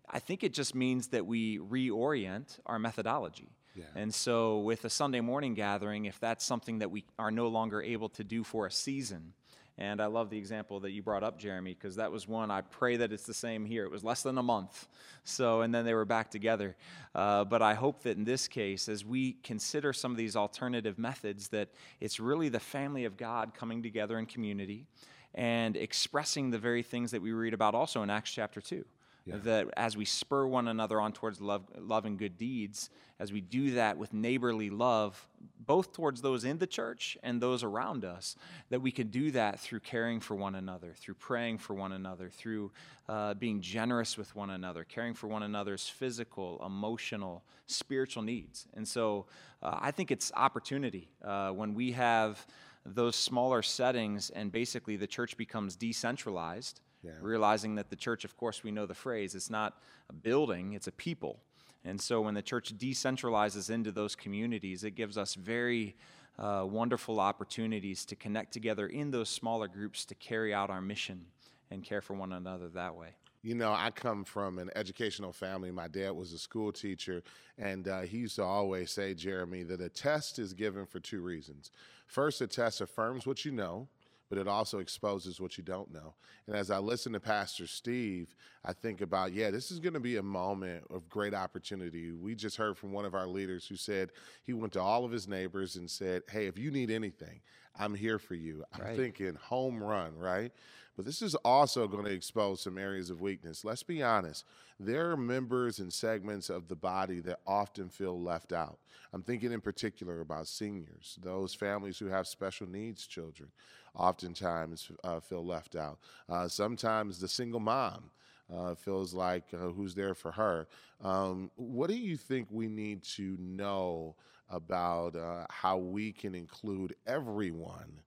I 0.09 0.19
think 0.19 0.43
it 0.43 0.55
just 0.55 0.75
means 0.75 1.09
that 1.09 1.27
we 1.27 1.59
reorient 1.59 2.59
our 2.65 2.79
methodology. 2.79 3.51
And 3.95 4.15
so, 4.15 4.59
with 4.59 4.85
a 4.85 4.91
Sunday 4.91 5.21
morning 5.21 5.55
gathering, 5.55 6.05
if 6.05 6.19
that's 6.21 6.45
something 6.45 6.79
that 6.81 6.91
we 6.91 7.05
are 7.19 7.31
no 7.31 7.49
longer 7.49 7.83
able 7.83 8.09
to 8.11 8.25
do 8.25 8.45
for 8.45 8.67
a 8.67 8.71
season, 8.71 9.33
and 9.81 10.01
I 10.01 10.07
love 10.07 10.29
the 10.29 10.39
example 10.39 10.81
that 10.81 10.91
you 10.91 11.03
brought 11.05 11.23
up, 11.23 11.39
Jeremy, 11.39 11.73
because 11.73 11.97
that 11.97 12.11
was 12.11 12.27
one. 12.27 12.51
I 12.51 12.63
pray 12.63 12.97
that 12.97 13.13
it's 13.13 13.23
the 13.23 13.35
same 13.35 13.65
here. 13.65 13.85
It 13.85 13.93
was 13.93 14.03
less 14.03 14.23
than 14.23 14.37
a 14.37 14.43
month. 14.43 14.89
So, 15.23 15.61
and 15.61 15.73
then 15.73 15.85
they 15.85 15.95
were 15.95 16.05
back 16.05 16.33
together. 16.33 16.77
Uh, 17.15 17.45
but 17.45 17.63
I 17.63 17.75
hope 17.75 18.03
that 18.03 18.17
in 18.17 18.25
this 18.25 18.49
case, 18.49 18.89
as 18.89 19.05
we 19.05 19.35
consider 19.45 19.93
some 19.93 20.11
of 20.11 20.17
these 20.17 20.35
alternative 20.35 20.99
methods, 20.99 21.49
that 21.49 21.69
it's 22.01 22.19
really 22.19 22.49
the 22.49 22.59
family 22.59 23.05
of 23.05 23.17
God 23.17 23.55
coming 23.55 23.81
together 23.81 24.19
in 24.19 24.27
community 24.27 24.89
and 25.33 25.77
expressing 25.77 26.51
the 26.51 26.59
very 26.59 26.83
things 26.83 27.13
that 27.13 27.23
we 27.23 27.31
read 27.31 27.55
about 27.55 27.77
also 27.77 28.03
in 28.03 28.11
Acts 28.11 28.33
chapter 28.33 28.61
2 28.61 28.85
yeah. 29.29 29.37
that 29.43 29.69
as 29.77 29.97
we 29.97 30.05
spur 30.05 30.47
one 30.47 30.69
another 30.69 31.01
on 31.01 31.13
towards 31.13 31.41
love, 31.41 31.65
love 31.79 32.05
and 32.05 32.19
good 32.19 32.37
deeds, 32.37 32.91
as 33.21 33.33
we 33.33 33.41
do 33.41 33.73
that 33.73 33.99
with 33.99 34.13
neighborly 34.13 34.71
love, 34.71 35.29
both 35.59 35.93
towards 35.93 36.23
those 36.23 36.45
in 36.45 36.59
the 36.59 36.67
church 36.67 37.19
and 37.23 37.41
those 37.41 37.63
around 37.63 38.05
us, 38.05 38.37
that 38.71 38.81
we 38.81 38.91
can 38.91 39.09
do 39.09 39.31
that 39.33 39.59
through 39.59 39.81
caring 39.81 40.21
for 40.21 40.35
one 40.35 40.55
another, 40.55 40.95
through 40.97 41.15
praying 41.15 41.59
for 41.59 41.75
one 41.75 41.93
another, 41.93 42.29
through 42.29 42.71
uh, 43.09 43.35
being 43.35 43.61
generous 43.61 44.17
with 44.17 44.35
one 44.37 44.51
another, 44.51 44.85
caring 44.85 45.15
for 45.15 45.27
one 45.27 45.43
another's 45.43 45.89
physical, 45.89 46.63
emotional, 46.65 47.43
spiritual 47.67 48.23
needs. 48.23 48.67
And 48.75 48.87
so 48.87 49.27
uh, 49.63 49.79
I 49.81 49.91
think 49.91 50.11
it's 50.11 50.31
opportunity 50.35 51.11
uh, 51.25 51.51
when 51.51 51.75
we 51.75 51.93
have 51.93 52.47
those 52.87 53.17
smaller 53.17 53.63
settings 53.63 54.31
and 54.31 54.51
basically 54.51 54.97
the 54.97 55.07
church 55.07 55.37
becomes 55.37 55.77
decentralized 55.77 56.81
yeah. 57.03 57.13
realizing 57.21 57.75
that 57.77 57.91
the 57.91 57.97
church, 57.97 58.25
of 58.25 58.37
course, 58.37 58.63
we 58.63 58.71
know 58.71 58.87
the 58.87 58.95
phrase, 58.95 59.35
it's 59.35 59.51
not 59.51 59.81
a 60.09 60.13
building, 60.13 60.73
it's 60.73 60.87
a 60.87 60.93
people. 60.93 61.41
And 61.85 62.01
so 62.01 62.21
when 62.21 62.35
the 62.35 62.43
church 62.43 62.77
decentralizes 62.77 63.71
into 63.71 63.93
those 63.93 64.17
communities, 64.17 64.85
it 64.85 64.93
gives 64.93 65.17
us 65.17 65.35
very 65.35 65.97
uh, 66.39 66.65
wonderful 66.69 67.21
opportunities 67.21 68.05
to 68.07 68.17
connect 68.17 68.53
together 68.53 68.87
in 68.87 69.11
those 69.11 69.29
smaller 69.29 69.69
groups 69.69 70.05
to 70.07 70.15
carry 70.15 70.53
out 70.53 70.71
our 70.71 70.81
mission 70.81 71.27
and 71.71 71.85
care 71.85 72.01
for 72.01 72.15
one 72.15 72.33
another 72.33 72.69
that 72.69 72.95
way. 72.95 73.09
You 73.43 73.55
know, 73.55 73.73
I 73.73 73.91
come 73.91 74.25
from 74.25 74.59
an 74.59 74.69
educational 74.75 75.33
family. 75.33 75.71
My 75.71 75.87
dad 75.87 76.11
was 76.11 76.33
a 76.33 76.39
school 76.39 76.73
teacher, 76.73 77.23
and 77.57 77.87
uh, 77.87 78.01
he 78.01 78.19
used 78.19 78.37
to 78.37 78.43
always 78.43 78.91
say, 78.91 79.15
Jeremy, 79.15 79.63
that 79.65 79.81
a 79.81 79.89
test 79.89 80.39
is 80.41 80.53
given 80.53 80.87
for 80.87 80.99
two 80.99 81.21
reasons. 81.21 81.71
First, 82.07 82.41
a 82.41 82.49
test 82.49 82.81
affirms 82.81 83.27
what 83.27 83.45
you 83.45 83.53
know, 83.53 83.89
but 84.29 84.39
it 84.39 84.49
also 84.49 84.79
exposes 84.79 85.41
what 85.41 85.57
you 85.57 85.65
don't 85.65 85.93
know. 85.93 86.15
And 86.47 86.57
as 86.57 86.71
I 86.71 86.79
listen 86.79 87.13
to 87.13 87.21
Pastor 87.21 87.67
Steve, 87.67 88.35
I 88.65 88.73
think 88.73 89.01
about, 89.01 89.33
yeah, 89.33 89.51
this 89.51 89.71
is 89.71 89.81
going 89.81 89.95
to 89.95 90.01
be 90.01 90.17
a 90.17 90.23
moment 90.23 90.85
of 90.91 91.09
great 91.09 91.35
opportunity. 91.35 92.13
We 92.13 92.35
just 92.35 92.57
heard 92.57 92.77
from 92.77 92.93
one 92.93 93.05
of 93.05 93.15
our 93.15 93.27
leaders 93.27 93.67
who 93.67 93.77
said 93.77 94.11
he 94.45 94.53
went 94.53 94.73
to 94.75 94.81
all 94.81 95.05
of 95.05 95.11
his 95.11 95.29
neighbors 95.29 95.77
and 95.77 95.91
said, 95.91 96.23
hey, 96.31 96.47
if 96.47 96.59
you 96.59 96.71
need 96.71 96.91
anything, 96.91 97.41
I'm 97.79 97.95
here 97.95 98.19
for 98.19 98.35
you. 98.35 98.65
I'm 98.75 98.85
right. 98.85 98.97
thinking 98.97 99.35
home 99.37 99.83
run, 99.83 100.17
right? 100.19 100.53
But 100.97 101.07
this 101.07 101.23
is 101.23 101.37
also 101.37 101.87
going 101.87 102.07
to 102.07 102.11
expose 102.11 102.61
some 102.61 102.77
areas 102.77 103.09
of 103.09 103.21
weakness. 103.21 103.65
Let's 103.65 103.85
be 103.85 104.03
honest. 104.03 104.45
There 104.81 105.13
are 105.13 105.17
members 105.17 105.79
and 105.79 105.93
segments 105.93 106.51
of 106.51 106.67
the 106.67 106.75
body 106.75 107.21
that 107.21 107.39
often 107.47 107.89
feel 107.89 108.21
left 108.21 108.53
out. 108.53 108.81
I'm 109.13 109.23
thinking 109.23 109.53
in 109.53 109.61
particular 109.61 110.21
about 110.21 110.49
seniors, 110.49 111.17
those 111.23 111.55
families 111.55 111.99
who 111.99 112.07
have 112.07 112.27
special 112.27 112.69
needs 112.69 113.07
children, 113.07 113.51
oftentimes 113.95 114.91
uh, 115.05 115.21
feel 115.21 115.47
left 115.47 115.77
out. 115.77 115.99
Uh, 116.29 116.49
sometimes 116.49 117.21
the 117.21 117.29
single 117.29 117.61
mom. 117.61 118.11
Uh, 118.51 118.75
feels 118.75 119.13
like 119.13 119.45
uh, 119.53 119.69
who's 119.69 119.95
there 119.95 120.15
for 120.15 120.33
her. 120.33 120.67
Um, 121.05 121.51
what 121.57 121.91
do 121.91 121.95
you 121.95 122.17
think 122.17 122.49
we 122.51 122.67
need 122.67 123.03
to 123.17 123.37
know 123.39 124.15
about 124.51 125.17
uh, 125.17 125.47
how 125.51 125.77
we 125.77 126.13
can 126.13 126.35
include 126.35 126.95
everyone 127.07 128.01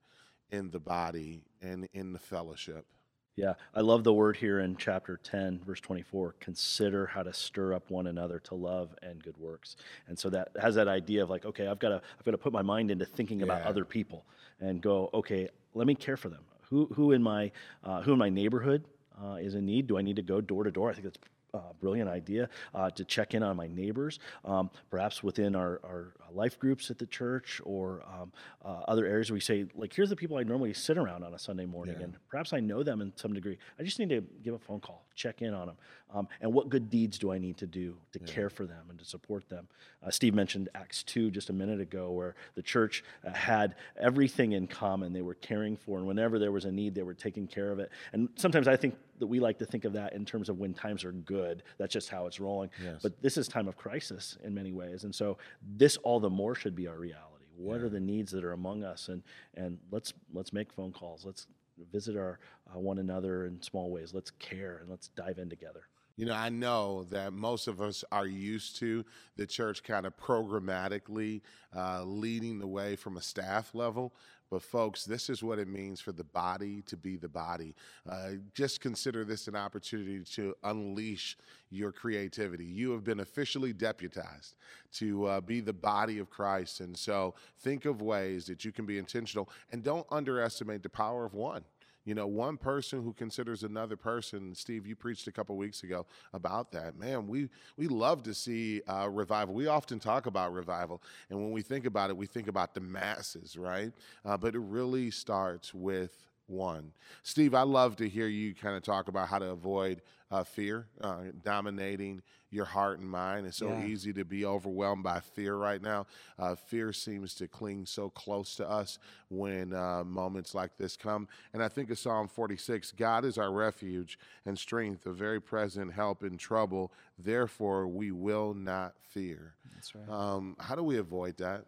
in 0.50 0.70
the 0.70 0.80
body 0.80 1.44
and 1.60 1.88
in 1.92 2.12
the 2.12 2.18
fellowship? 2.18 2.86
Yeah, 3.34 3.54
I 3.74 3.80
love 3.80 4.04
the 4.04 4.12
word 4.12 4.36
here 4.36 4.60
in 4.60 4.76
chapter 4.76 5.16
10, 5.16 5.62
verse 5.64 5.80
24 5.80 6.34
consider 6.38 7.06
how 7.06 7.22
to 7.22 7.32
stir 7.32 7.72
up 7.72 7.90
one 7.90 8.06
another 8.06 8.38
to 8.40 8.54
love 8.54 8.94
and 9.02 9.22
good 9.22 9.38
works. 9.38 9.76
And 10.06 10.18
so 10.18 10.28
that 10.30 10.50
has 10.60 10.74
that 10.74 10.86
idea 10.86 11.22
of 11.22 11.30
like, 11.30 11.46
okay, 11.46 11.66
I've 11.66 11.78
got 11.78 11.88
to, 11.90 12.02
I've 12.18 12.24
got 12.26 12.32
to 12.32 12.38
put 12.38 12.52
my 12.52 12.60
mind 12.60 12.90
into 12.90 13.06
thinking 13.06 13.38
yeah. 13.38 13.44
about 13.46 13.62
other 13.62 13.86
people 13.86 14.26
and 14.60 14.82
go, 14.82 15.08
okay, 15.14 15.48
let 15.72 15.86
me 15.86 15.94
care 15.94 16.18
for 16.18 16.28
them. 16.28 16.42
Who, 16.68 16.86
who 16.94 17.12
in 17.12 17.22
my, 17.22 17.50
uh, 17.82 18.02
who 18.02 18.12
in 18.12 18.18
my 18.18 18.28
neighborhood 18.28 18.84
uh, 19.22 19.36
is 19.36 19.54
in 19.54 19.64
need? 19.64 19.86
Do 19.86 19.96
I 19.96 20.02
need 20.02 20.16
to 20.16 20.22
go 20.22 20.42
door 20.42 20.64
to 20.64 20.70
door? 20.70 20.90
I 20.90 20.92
think 20.92 21.04
that's 21.04 21.18
uh, 21.54 21.60
brilliant 21.80 22.08
idea 22.08 22.48
uh, 22.74 22.90
to 22.90 23.04
check 23.04 23.34
in 23.34 23.42
on 23.42 23.56
my 23.56 23.66
neighbors, 23.66 24.18
um, 24.44 24.70
perhaps 24.90 25.22
within 25.22 25.54
our, 25.54 25.80
our 25.84 26.14
life 26.32 26.58
groups 26.58 26.90
at 26.90 26.98
the 26.98 27.06
church 27.06 27.60
or 27.64 28.02
um, 28.06 28.32
uh, 28.64 28.80
other 28.88 29.04
areas 29.04 29.30
where 29.30 29.36
we 29.36 29.40
say, 29.40 29.66
like, 29.74 29.92
here's 29.92 30.08
the 30.08 30.16
people 30.16 30.38
I 30.38 30.44
normally 30.44 30.72
sit 30.72 30.96
around 30.96 31.24
on 31.24 31.34
a 31.34 31.38
Sunday 31.38 31.66
morning, 31.66 31.96
yeah. 31.98 32.04
and 32.04 32.16
perhaps 32.30 32.54
I 32.54 32.60
know 32.60 32.82
them 32.82 33.02
in 33.02 33.12
some 33.16 33.34
degree. 33.34 33.58
I 33.78 33.82
just 33.82 33.98
need 33.98 34.08
to 34.08 34.22
give 34.42 34.54
a 34.54 34.58
phone 34.58 34.80
call, 34.80 35.04
check 35.14 35.42
in 35.42 35.52
on 35.52 35.66
them. 35.66 35.76
Um, 36.14 36.28
and 36.40 36.52
what 36.52 36.68
good 36.68 36.90
deeds 36.90 37.18
do 37.18 37.32
I 37.32 37.38
need 37.38 37.56
to 37.58 37.66
do 37.66 37.96
to 38.12 38.20
yeah. 38.20 38.32
care 38.32 38.50
for 38.50 38.66
them 38.66 38.86
and 38.88 38.98
to 38.98 39.04
support 39.04 39.48
them? 39.48 39.68
Uh, 40.04 40.10
Steve 40.10 40.34
mentioned 40.34 40.68
Acts 40.74 41.02
2 41.04 41.30
just 41.30 41.50
a 41.50 41.52
minute 41.52 41.80
ago, 41.80 42.10
where 42.10 42.34
the 42.54 42.62
church 42.62 43.04
uh, 43.26 43.32
had 43.32 43.74
everything 44.00 44.52
in 44.52 44.66
common. 44.66 45.12
They 45.12 45.22
were 45.22 45.34
caring 45.34 45.76
for, 45.76 45.98
and 45.98 46.06
whenever 46.06 46.38
there 46.38 46.52
was 46.52 46.64
a 46.64 46.72
need, 46.72 46.94
they 46.94 47.02
were 47.02 47.14
taking 47.14 47.46
care 47.46 47.70
of 47.70 47.78
it. 47.78 47.90
And 48.12 48.28
sometimes 48.36 48.68
I 48.68 48.76
think 48.76 48.94
that 49.22 49.28
we 49.28 49.38
like 49.38 49.56
to 49.56 49.64
think 49.64 49.84
of 49.84 49.92
that 49.92 50.14
in 50.14 50.24
terms 50.24 50.48
of 50.48 50.58
when 50.58 50.74
times 50.74 51.04
are 51.04 51.12
good. 51.12 51.62
That's 51.78 51.92
just 51.92 52.08
how 52.08 52.26
it's 52.26 52.40
rolling. 52.40 52.70
Yes. 52.82 52.96
But 53.00 53.22
this 53.22 53.36
is 53.36 53.46
time 53.46 53.68
of 53.68 53.76
crisis 53.76 54.36
in 54.42 54.52
many 54.52 54.72
ways. 54.72 55.04
And 55.04 55.14
so 55.14 55.38
this 55.76 55.96
all 55.98 56.18
the 56.18 56.28
more 56.28 56.56
should 56.56 56.74
be 56.74 56.88
our 56.88 56.98
reality. 56.98 57.46
What 57.56 57.78
yeah. 57.78 57.86
are 57.86 57.88
the 57.88 58.00
needs 58.00 58.32
that 58.32 58.42
are 58.42 58.50
among 58.50 58.82
us? 58.82 59.08
And, 59.08 59.22
and 59.54 59.78
let's, 59.92 60.12
let's 60.34 60.52
make 60.52 60.72
phone 60.72 60.90
calls. 60.90 61.24
Let's 61.24 61.46
visit 61.92 62.16
our 62.16 62.40
uh, 62.74 62.80
one 62.80 62.98
another 62.98 63.46
in 63.46 63.62
small 63.62 63.92
ways. 63.92 64.12
Let's 64.12 64.32
care 64.32 64.78
and 64.80 64.90
let's 64.90 65.06
dive 65.06 65.38
in 65.38 65.48
together. 65.48 65.84
You 66.22 66.28
know, 66.28 66.34
I 66.34 66.50
know 66.50 67.02
that 67.10 67.32
most 67.32 67.66
of 67.66 67.80
us 67.80 68.04
are 68.12 68.28
used 68.28 68.76
to 68.76 69.04
the 69.34 69.44
church 69.44 69.82
kind 69.82 70.06
of 70.06 70.16
programmatically 70.16 71.40
uh, 71.74 72.04
leading 72.04 72.60
the 72.60 72.66
way 72.68 72.94
from 72.94 73.16
a 73.16 73.20
staff 73.20 73.74
level. 73.74 74.14
But, 74.48 74.62
folks, 74.62 75.04
this 75.04 75.28
is 75.28 75.42
what 75.42 75.58
it 75.58 75.66
means 75.66 76.00
for 76.00 76.12
the 76.12 76.22
body 76.22 76.82
to 76.82 76.96
be 76.96 77.16
the 77.16 77.28
body. 77.28 77.74
Uh, 78.08 78.34
just 78.54 78.80
consider 78.80 79.24
this 79.24 79.48
an 79.48 79.56
opportunity 79.56 80.22
to 80.34 80.54
unleash 80.62 81.36
your 81.72 81.90
creativity. 81.90 82.66
You 82.66 82.92
have 82.92 83.02
been 83.02 83.18
officially 83.18 83.72
deputized 83.72 84.54
to 84.98 85.24
uh, 85.24 85.40
be 85.40 85.58
the 85.58 85.72
body 85.72 86.20
of 86.20 86.30
Christ. 86.30 86.78
And 86.78 86.96
so, 86.96 87.34
think 87.58 87.84
of 87.84 88.00
ways 88.00 88.46
that 88.46 88.64
you 88.64 88.70
can 88.70 88.86
be 88.86 88.96
intentional 88.96 89.50
and 89.72 89.82
don't 89.82 90.06
underestimate 90.12 90.84
the 90.84 90.88
power 90.88 91.24
of 91.24 91.34
one 91.34 91.64
you 92.04 92.14
know 92.14 92.26
one 92.26 92.56
person 92.56 93.02
who 93.02 93.12
considers 93.12 93.62
another 93.62 93.96
person 93.96 94.54
steve 94.54 94.86
you 94.86 94.96
preached 94.96 95.26
a 95.26 95.32
couple 95.32 95.56
weeks 95.56 95.82
ago 95.82 96.06
about 96.32 96.72
that. 96.72 96.96
Man 96.98 97.26
we 97.26 97.48
we 97.76 97.88
love 97.88 98.22
to 98.24 98.34
see 98.34 98.82
uh, 98.88 99.08
revival. 99.08 99.54
We 99.54 99.66
often 99.66 99.98
talk 99.98 100.26
about 100.26 100.52
revival 100.52 101.02
and 101.30 101.38
when 101.40 101.52
we 101.52 101.62
think 101.62 101.86
about 101.86 102.10
it 102.10 102.16
we 102.16 102.26
think 102.26 102.48
about 102.48 102.74
the 102.74 102.80
masses 102.80 103.56
right? 103.56 103.92
Uh, 104.24 104.36
but 104.36 104.54
it 104.54 104.60
really 104.60 105.10
starts 105.10 105.74
with 105.74 106.12
one. 106.46 106.92
Steve, 107.22 107.54
I 107.54 107.62
love 107.62 107.96
to 107.96 108.08
hear 108.08 108.26
you 108.26 108.54
kind 108.54 108.76
of 108.76 108.82
talk 108.82 109.08
about 109.08 109.28
how 109.28 109.38
to 109.38 109.50
avoid 109.50 110.02
uh, 110.30 110.44
fear 110.44 110.86
uh, 111.00 111.22
dominating 111.44 112.22
your 112.52 112.66
heart 112.66 112.98
and 112.98 113.08
mind. 113.08 113.46
It's 113.46 113.56
so 113.56 113.68
yeah. 113.68 113.86
easy 113.86 114.12
to 114.12 114.24
be 114.24 114.44
overwhelmed 114.44 115.02
by 115.02 115.20
fear 115.20 115.56
right 115.56 115.80
now. 115.80 116.06
Uh, 116.38 116.54
fear 116.54 116.92
seems 116.92 117.34
to 117.36 117.48
cling 117.48 117.86
so 117.86 118.10
close 118.10 118.54
to 118.56 118.68
us 118.68 118.98
when 119.28 119.72
uh, 119.72 120.04
moments 120.04 120.54
like 120.54 120.76
this 120.76 120.96
come. 120.96 121.28
And 121.52 121.62
I 121.62 121.68
think 121.68 121.90
of 121.90 121.98
Psalm 121.98 122.28
46 122.28 122.92
God 122.92 123.24
is 123.24 123.38
our 123.38 123.50
refuge 123.50 124.18
and 124.44 124.58
strength, 124.58 125.06
a 125.06 125.12
very 125.12 125.40
present 125.40 125.92
help 125.92 126.22
in 126.22 126.36
trouble. 126.36 126.92
Therefore, 127.18 127.86
we 127.86 128.10
will 128.10 128.54
not 128.54 128.94
fear. 129.00 129.54
That's 129.74 129.94
right. 129.94 130.08
Um, 130.08 130.56
how 130.58 130.74
do 130.74 130.82
we 130.82 130.98
avoid 130.98 131.38
that? 131.38 131.64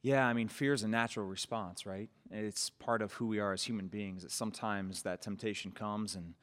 Yeah, 0.00 0.26
I 0.26 0.32
mean, 0.32 0.48
fear 0.48 0.72
is 0.72 0.82
a 0.82 0.88
natural 0.88 1.26
response, 1.26 1.84
right? 1.84 2.08
It's 2.30 2.70
part 2.70 3.02
of 3.02 3.14
who 3.14 3.26
we 3.26 3.40
are 3.40 3.52
as 3.52 3.64
human 3.64 3.88
beings. 3.88 4.22
That 4.22 4.30
sometimes 4.30 5.02
that 5.02 5.22
temptation 5.22 5.72
comes, 5.72 6.14
and 6.14 6.34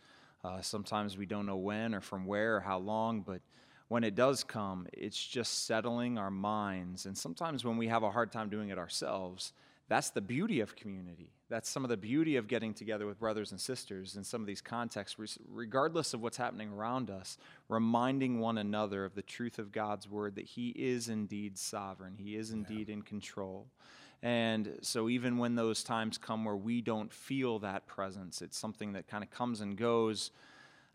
uh, 0.45 0.61
sometimes 0.61 1.17
we 1.17 1.25
don't 1.25 1.45
know 1.45 1.57
when 1.57 1.95
or 1.95 2.01
from 2.01 2.25
where 2.25 2.57
or 2.57 2.59
how 2.59 2.77
long, 2.77 3.21
but 3.21 3.41
when 3.87 4.03
it 4.03 4.15
does 4.15 4.43
come, 4.43 4.87
it's 4.93 5.23
just 5.23 5.65
settling 5.65 6.17
our 6.17 6.31
minds. 6.31 7.05
And 7.05 7.17
sometimes 7.17 7.63
when 7.63 7.77
we 7.77 7.87
have 7.87 8.03
a 8.03 8.11
hard 8.11 8.31
time 8.31 8.49
doing 8.49 8.69
it 8.69 8.77
ourselves, 8.77 9.53
that's 9.87 10.09
the 10.09 10.21
beauty 10.21 10.59
of 10.61 10.75
community. 10.75 11.31
That's 11.47 11.69
some 11.69 11.83
of 11.83 11.89
the 11.89 11.97
beauty 11.97 12.37
of 12.37 12.47
getting 12.47 12.73
together 12.73 13.05
with 13.05 13.19
brothers 13.19 13.51
and 13.51 13.61
sisters 13.61 14.15
in 14.15 14.23
some 14.23 14.41
of 14.41 14.47
these 14.47 14.61
contexts, 14.61 15.37
regardless 15.47 16.13
of 16.15 16.21
what's 16.21 16.37
happening 16.37 16.69
around 16.71 17.11
us, 17.11 17.37
reminding 17.69 18.39
one 18.39 18.57
another 18.57 19.05
of 19.05 19.13
the 19.13 19.21
truth 19.21 19.59
of 19.59 19.71
God's 19.71 20.09
word 20.09 20.35
that 20.35 20.45
He 20.45 20.69
is 20.69 21.07
indeed 21.07 21.57
sovereign, 21.57 22.15
He 22.17 22.35
is 22.35 22.51
indeed 22.51 22.89
yeah. 22.89 22.95
in 22.95 23.01
control. 23.03 23.67
And 24.23 24.77
so, 24.81 25.09
even 25.09 25.37
when 25.37 25.55
those 25.55 25.83
times 25.83 26.17
come 26.17 26.45
where 26.45 26.55
we 26.55 26.81
don't 26.81 27.13
feel 27.13 27.59
that 27.59 27.85
presence, 27.85 28.41
it's 28.41 28.57
something 28.57 28.93
that 28.93 29.07
kind 29.07 29.23
of 29.23 29.29
comes 29.29 29.61
and 29.61 29.77
goes 29.77 30.31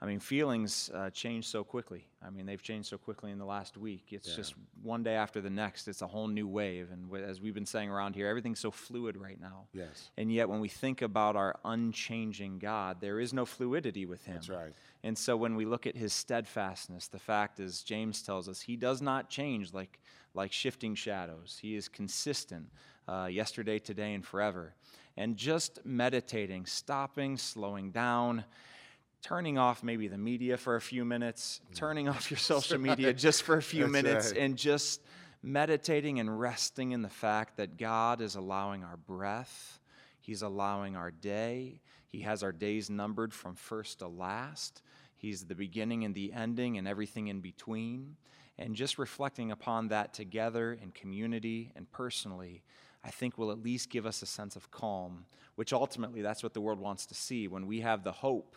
I 0.02 0.06
mean, 0.06 0.18
feelings 0.18 0.90
uh, 0.94 1.10
change 1.10 1.46
so 1.46 1.62
quickly. 1.62 2.06
I 2.24 2.30
mean, 2.30 2.46
they've 2.46 2.62
changed 2.62 2.88
so 2.88 2.96
quickly 2.96 3.32
in 3.32 3.38
the 3.38 3.44
last 3.44 3.76
week. 3.76 4.08
It's 4.12 4.30
yeah. 4.30 4.36
just 4.36 4.54
one 4.82 5.02
day 5.02 5.14
after 5.14 5.42
the 5.42 5.50
next, 5.50 5.88
it's 5.88 6.00
a 6.00 6.06
whole 6.06 6.26
new 6.26 6.48
wave. 6.48 6.88
And 6.90 7.04
w- 7.04 7.22
as 7.22 7.38
we've 7.38 7.52
been 7.52 7.66
saying 7.66 7.90
around 7.90 8.14
here, 8.14 8.26
everything's 8.26 8.60
so 8.60 8.70
fluid 8.70 9.18
right 9.18 9.38
now. 9.38 9.66
Yes. 9.74 10.10
And 10.16 10.32
yet, 10.32 10.48
when 10.48 10.60
we 10.60 10.68
think 10.68 11.02
about 11.02 11.36
our 11.36 11.58
unchanging 11.66 12.60
God, 12.60 13.02
there 13.02 13.20
is 13.20 13.34
no 13.34 13.44
fluidity 13.44 14.06
with 14.06 14.24
Him. 14.24 14.36
That's 14.36 14.48
right. 14.48 14.72
And 15.04 15.18
so, 15.18 15.36
when 15.36 15.54
we 15.54 15.66
look 15.66 15.86
at 15.86 15.96
His 15.96 16.14
steadfastness, 16.14 17.08
the 17.08 17.18
fact 17.18 17.60
is, 17.60 17.82
James 17.82 18.22
tells 18.22 18.48
us, 18.48 18.62
He 18.62 18.76
does 18.76 19.02
not 19.02 19.28
change 19.28 19.74
like, 19.74 19.98
like 20.32 20.50
shifting 20.50 20.94
shadows. 20.94 21.58
He 21.60 21.76
is 21.76 21.88
consistent 21.88 22.70
uh, 23.06 23.28
yesterday, 23.30 23.78
today, 23.78 24.14
and 24.14 24.24
forever. 24.24 24.74
And 25.18 25.36
just 25.36 25.84
meditating, 25.84 26.64
stopping, 26.64 27.36
slowing 27.36 27.90
down, 27.90 28.44
turning 29.22 29.58
off 29.58 29.82
maybe 29.82 30.08
the 30.08 30.18
media 30.18 30.56
for 30.56 30.76
a 30.76 30.80
few 30.80 31.04
minutes, 31.04 31.60
mm. 31.70 31.74
turning 31.74 32.08
off 32.08 32.30
your 32.30 32.38
social 32.38 32.78
media 32.78 33.12
just 33.12 33.42
for 33.42 33.56
a 33.56 33.62
few 33.62 33.82
That's 33.82 33.92
minutes, 33.92 34.32
right. 34.32 34.40
and 34.40 34.56
just 34.56 35.02
meditating 35.42 36.20
and 36.20 36.38
resting 36.38 36.92
in 36.92 37.02
the 37.02 37.08
fact 37.08 37.56
that 37.56 37.76
God 37.76 38.20
is 38.20 38.34
allowing 38.34 38.84
our 38.84 38.96
breath, 38.96 39.78
He's 40.20 40.42
allowing 40.42 40.96
our 40.96 41.10
day, 41.10 41.80
He 42.08 42.20
has 42.20 42.42
our 42.42 42.52
days 42.52 42.90
numbered 42.90 43.32
from 43.32 43.54
first 43.54 44.00
to 44.00 44.08
last. 44.08 44.82
He's 45.16 45.44
the 45.44 45.54
beginning 45.54 46.04
and 46.04 46.14
the 46.14 46.32
ending 46.32 46.78
and 46.78 46.88
everything 46.88 47.28
in 47.28 47.40
between. 47.40 48.16
And 48.58 48.74
just 48.74 48.98
reflecting 48.98 49.50
upon 49.50 49.88
that 49.88 50.14
together 50.14 50.72
in 50.72 50.92
community 50.92 51.72
and 51.76 51.90
personally, 51.90 52.62
I 53.04 53.10
think 53.10 53.38
will 53.38 53.50
at 53.50 53.62
least 53.62 53.90
give 53.90 54.06
us 54.06 54.22
a 54.22 54.26
sense 54.26 54.56
of 54.56 54.70
calm, 54.70 55.24
which 55.56 55.72
ultimately 55.72 56.20
that's 56.22 56.42
what 56.42 56.54
the 56.54 56.60
world 56.60 56.78
wants 56.78 57.06
to 57.06 57.14
see 57.14 57.48
when 57.48 57.66
we 57.66 57.80
have 57.80 58.02
the 58.02 58.12
hope 58.12 58.56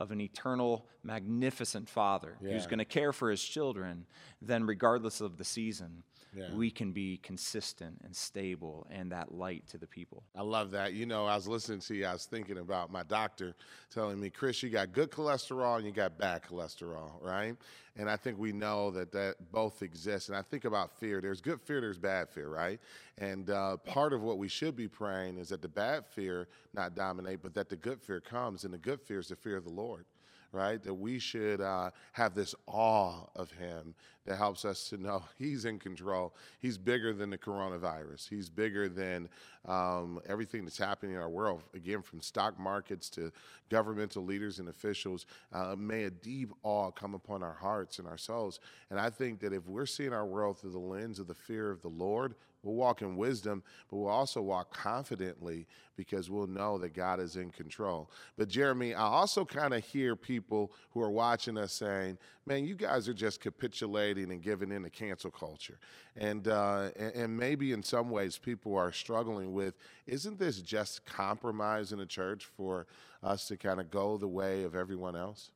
of 0.00 0.10
an 0.10 0.20
eternal, 0.20 0.86
magnificent 1.04 1.88
Father 1.88 2.36
yeah. 2.40 2.52
who's 2.52 2.66
going 2.66 2.78
to 2.78 2.84
care 2.84 3.12
for 3.12 3.30
his 3.30 3.42
children, 3.42 4.06
then 4.40 4.66
regardless 4.66 5.20
of 5.20 5.36
the 5.36 5.44
season, 5.44 6.02
yeah. 6.34 6.52
we 6.54 6.70
can 6.70 6.92
be 6.92 7.18
consistent 7.18 8.00
and 8.02 8.16
stable 8.16 8.86
and 8.90 9.12
that 9.12 9.34
light 9.34 9.66
to 9.68 9.78
the 9.78 9.86
people. 9.86 10.22
I 10.34 10.42
love 10.42 10.70
that. 10.70 10.94
You 10.94 11.04
know, 11.06 11.26
I 11.26 11.34
was 11.34 11.46
listening 11.46 11.80
to 11.80 11.94
you, 11.94 12.06
I 12.06 12.12
was 12.14 12.24
thinking 12.24 12.58
about 12.58 12.90
my 12.90 13.02
doctor 13.02 13.54
telling 13.92 14.18
me, 14.18 14.30
Chris, 14.30 14.62
you 14.62 14.70
got 14.70 14.92
good 14.92 15.10
cholesterol 15.10 15.76
and 15.76 15.84
you 15.84 15.92
got 15.92 16.18
bad 16.18 16.42
cholesterol, 16.42 17.22
right? 17.22 17.56
And 18.00 18.08
I 18.08 18.16
think 18.16 18.38
we 18.38 18.50
know 18.50 18.90
that 18.92 19.12
that 19.12 19.52
both 19.52 19.82
exist. 19.82 20.30
And 20.30 20.38
I 20.38 20.40
think 20.40 20.64
about 20.64 20.90
fear. 20.98 21.20
There's 21.20 21.42
good 21.42 21.60
fear, 21.60 21.82
there's 21.82 21.98
bad 21.98 22.30
fear, 22.30 22.48
right? 22.48 22.80
And 23.18 23.50
uh, 23.50 23.76
part 23.76 24.14
of 24.14 24.22
what 24.22 24.38
we 24.38 24.48
should 24.48 24.74
be 24.74 24.88
praying 24.88 25.36
is 25.36 25.50
that 25.50 25.60
the 25.60 25.68
bad 25.68 26.06
fear 26.06 26.48
not 26.72 26.94
dominate, 26.94 27.42
but 27.42 27.52
that 27.52 27.68
the 27.68 27.76
good 27.76 28.00
fear 28.00 28.18
comes. 28.18 28.64
And 28.64 28.72
the 28.72 28.78
good 28.78 29.02
fear 29.02 29.18
is 29.18 29.28
the 29.28 29.36
fear 29.36 29.58
of 29.58 29.64
the 29.64 29.70
Lord 29.70 30.06
right? 30.52 30.82
That 30.82 30.94
we 30.94 31.20
should 31.20 31.60
uh, 31.60 31.90
have 32.10 32.34
this 32.34 32.56
awe 32.66 33.20
of 33.36 33.52
him 33.52 33.94
that 34.26 34.36
helps 34.36 34.64
us 34.64 34.88
to 34.90 34.96
know 34.96 35.22
he's 35.38 35.64
in 35.64 35.78
control. 35.78 36.34
He's 36.60 36.78
bigger 36.78 37.12
than 37.12 37.30
the 37.30 37.38
coronavirus. 37.38 38.28
He's 38.28 38.48
bigger 38.48 38.88
than 38.88 39.28
um, 39.66 40.20
everything 40.28 40.64
that's 40.64 40.78
happening 40.78 41.14
in 41.14 41.20
our 41.20 41.28
world. 41.28 41.62
Again, 41.74 42.02
from 42.02 42.20
stock 42.20 42.58
markets 42.58 43.08
to 43.10 43.32
governmental 43.70 44.24
leaders 44.24 44.58
and 44.58 44.68
officials, 44.68 45.26
uh, 45.52 45.74
may 45.76 46.04
a 46.04 46.10
deep 46.10 46.52
awe 46.62 46.90
come 46.90 47.14
upon 47.14 47.42
our 47.42 47.54
hearts 47.54 47.98
and 47.98 48.06
our 48.06 48.18
souls. 48.18 48.60
And 48.90 48.98
I 48.98 49.10
think 49.10 49.40
that 49.40 49.52
if 49.52 49.66
we're 49.66 49.86
seeing 49.86 50.12
our 50.12 50.26
world 50.26 50.58
through 50.58 50.72
the 50.72 50.78
lens 50.78 51.18
of 51.18 51.26
the 51.26 51.34
fear 51.34 51.70
of 51.70 51.82
the 51.82 51.88
Lord, 51.88 52.34
We'll 52.62 52.74
walk 52.74 53.00
in 53.00 53.16
wisdom, 53.16 53.62
but 53.88 53.96
we'll 53.96 54.08
also 54.08 54.42
walk 54.42 54.72
confidently 54.72 55.66
because 55.96 56.28
we'll 56.28 56.46
know 56.46 56.78
that 56.78 56.94
God 56.94 57.20
is 57.20 57.36
in 57.36 57.50
control. 57.50 58.10
But 58.36 58.48
Jeremy, 58.48 58.94
I 58.94 59.02
also 59.02 59.44
kind 59.44 59.72
of 59.72 59.82
hear 59.84 60.14
people 60.14 60.72
who 60.90 61.00
are 61.00 61.10
watching 61.10 61.56
us 61.56 61.72
saying, 61.72 62.18
"Man, 62.46 62.66
you 62.66 62.74
guys 62.74 63.08
are 63.08 63.14
just 63.14 63.40
capitulating 63.40 64.09
and 64.18 64.42
giving 64.42 64.72
in 64.72 64.82
to 64.82 64.90
cancel 64.90 65.30
culture," 65.30 65.78
and 66.16 66.48
uh, 66.48 66.90
and 66.96 67.36
maybe 67.36 67.72
in 67.72 67.82
some 67.82 68.10
ways 68.10 68.38
people 68.38 68.76
are 68.76 68.92
struggling 68.92 69.52
with, 69.52 69.74
"Isn't 70.06 70.38
this 70.38 70.60
just 70.60 71.04
compromise 71.04 71.92
in 71.92 71.98
the 71.98 72.06
church 72.06 72.44
for 72.44 72.86
us 73.22 73.46
to 73.48 73.56
kind 73.56 73.80
of 73.80 73.90
go 73.90 74.16
the 74.16 74.28
way 74.28 74.64
of 74.64 74.74
everyone 74.74 75.16
else?" 75.16 75.50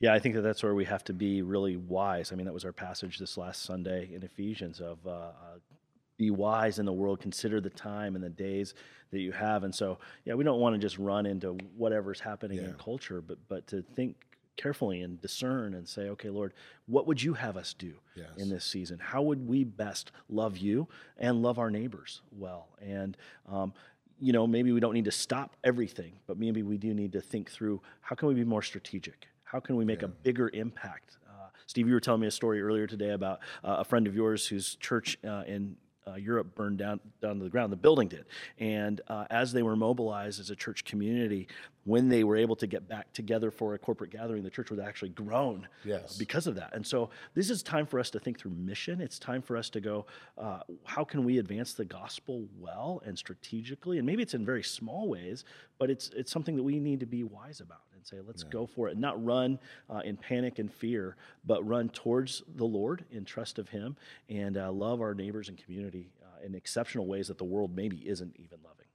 Yeah, 0.00 0.14
I 0.14 0.18
think 0.18 0.34
that 0.34 0.40
that's 0.40 0.62
where 0.62 0.74
we 0.74 0.86
have 0.86 1.04
to 1.04 1.12
be 1.12 1.42
really 1.42 1.76
wise. 1.76 2.32
I 2.32 2.34
mean, 2.34 2.46
that 2.46 2.54
was 2.54 2.64
our 2.64 2.72
passage 2.72 3.18
this 3.18 3.36
last 3.36 3.62
Sunday 3.62 4.08
in 4.14 4.22
Ephesians 4.22 4.80
of 4.80 5.06
uh, 5.06 5.10
uh, 5.10 5.32
be 6.16 6.30
wise 6.30 6.78
in 6.78 6.86
the 6.86 6.92
world, 6.92 7.20
consider 7.20 7.60
the 7.60 7.70
time 7.70 8.14
and 8.14 8.24
the 8.24 8.30
days 8.30 8.74
that 9.10 9.20
you 9.20 9.32
have. 9.32 9.64
And 9.64 9.74
so, 9.74 9.98
yeah, 10.24 10.34
we 10.34 10.44
don't 10.44 10.60
want 10.60 10.74
to 10.74 10.78
just 10.78 10.98
run 10.98 11.26
into 11.26 11.52
whatever's 11.76 12.20
happening 12.20 12.58
yeah. 12.58 12.64
in 12.64 12.74
culture, 12.74 13.20
but 13.20 13.38
but 13.48 13.66
to 13.68 13.82
think 13.94 14.16
carefully 14.56 15.00
and 15.00 15.20
discern 15.20 15.74
and 15.74 15.88
say, 15.88 16.08
okay, 16.10 16.28
Lord, 16.28 16.52
what 16.86 17.06
would 17.06 17.22
you 17.22 17.34
have 17.34 17.56
us 17.56 17.74
do 17.74 17.94
yes. 18.14 18.28
in 18.36 18.48
this 18.48 18.64
season? 18.64 18.98
How 18.98 19.22
would 19.22 19.48
we 19.48 19.64
best 19.64 20.12
love 20.28 20.58
you 20.58 20.88
and 21.16 21.42
love 21.42 21.58
our 21.58 21.70
neighbors 21.70 22.20
well? 22.30 22.68
And 22.80 23.16
um, 23.50 23.72
you 24.22 24.34
know, 24.34 24.46
maybe 24.46 24.70
we 24.72 24.80
don't 24.80 24.92
need 24.92 25.06
to 25.06 25.12
stop 25.12 25.56
everything, 25.64 26.12
but 26.26 26.38
maybe 26.38 26.62
we 26.62 26.76
do 26.76 26.92
need 26.92 27.12
to 27.12 27.22
think 27.22 27.50
through 27.50 27.80
how 28.02 28.14
can 28.14 28.28
we 28.28 28.34
be 28.34 28.44
more 28.44 28.60
strategic 28.60 29.28
how 29.50 29.58
can 29.58 29.74
we 29.76 29.84
make 29.84 30.02
yeah. 30.02 30.06
a 30.06 30.08
bigger 30.08 30.48
impact? 30.54 31.16
Uh, 31.28 31.48
Steve, 31.66 31.88
you 31.88 31.94
were 31.94 32.00
telling 32.00 32.20
me 32.20 32.28
a 32.28 32.30
story 32.30 32.62
earlier 32.62 32.86
today 32.86 33.10
about 33.10 33.40
uh, 33.64 33.76
a 33.78 33.84
friend 33.84 34.06
of 34.06 34.14
yours 34.14 34.46
whose 34.46 34.76
church 34.76 35.18
uh, 35.26 35.42
in 35.46 35.76
uh, 36.06 36.14
Europe 36.14 36.54
burned 36.54 36.78
down 36.78 37.00
down 37.20 37.38
to 37.38 37.44
the 37.44 37.50
ground. 37.50 37.72
The 37.72 37.76
building 37.76 38.08
did, 38.08 38.24
and 38.58 39.00
uh, 39.08 39.26
as 39.30 39.52
they 39.52 39.62
were 39.62 39.76
mobilized 39.76 40.40
as 40.40 40.50
a 40.50 40.56
church 40.56 40.84
community, 40.84 41.48
when 41.84 42.08
they 42.08 42.24
were 42.24 42.36
able 42.36 42.56
to 42.56 42.66
get 42.66 42.88
back 42.88 43.12
together 43.12 43.50
for 43.50 43.74
a 43.74 43.78
corporate 43.78 44.10
gathering, 44.10 44.42
the 44.42 44.50
church 44.50 44.70
was 44.70 44.78
actually 44.78 45.08
grown 45.10 45.66
yes. 45.84 46.16
because 46.16 46.46
of 46.46 46.54
that. 46.54 46.74
And 46.74 46.86
so 46.86 47.10
this 47.34 47.50
is 47.50 47.62
time 47.62 47.86
for 47.86 47.98
us 47.98 48.10
to 48.10 48.20
think 48.20 48.38
through 48.38 48.52
mission. 48.52 49.00
It's 49.00 49.18
time 49.18 49.42
for 49.42 49.56
us 49.56 49.70
to 49.70 49.80
go, 49.80 50.06
uh, 50.38 50.60
how 50.84 51.04
can 51.04 51.24
we 51.24 51.38
advance 51.38 51.72
the 51.72 51.84
gospel 51.84 52.46
well 52.58 53.02
and 53.04 53.16
strategically? 53.16 53.98
And 53.98 54.06
maybe 54.06 54.22
it's 54.22 54.34
in 54.34 54.44
very 54.44 54.62
small 54.62 55.08
ways, 55.08 55.44
but 55.78 55.90
it's 55.90 56.10
it's 56.10 56.30
something 56.30 56.56
that 56.56 56.62
we 56.62 56.78
need 56.78 57.00
to 57.00 57.06
be 57.06 57.24
wise 57.24 57.60
about 57.60 57.80
and 58.00 58.06
say, 58.06 58.16
let's 58.26 58.42
yeah. 58.42 58.50
go 58.50 58.66
for 58.66 58.88
it. 58.88 58.96
Not 58.96 59.22
run 59.22 59.58
uh, 59.88 59.98
in 59.98 60.16
panic 60.16 60.58
and 60.58 60.72
fear, 60.72 61.16
but 61.44 61.66
run 61.66 61.90
towards 61.90 62.42
the 62.56 62.64
Lord 62.64 63.04
in 63.10 63.24
trust 63.24 63.58
of 63.58 63.68
Him 63.68 63.96
and 64.28 64.56
uh, 64.56 64.72
love 64.72 65.00
our 65.00 65.14
neighbors 65.14 65.48
and 65.48 65.62
community 65.62 66.10
uh, 66.22 66.44
in 66.44 66.54
exceptional 66.54 67.06
ways 67.06 67.28
that 67.28 67.38
the 67.38 67.44
world 67.44 67.76
maybe 67.76 67.98
isn't 68.08 68.34
even 68.36 68.58
loving. 68.64 68.86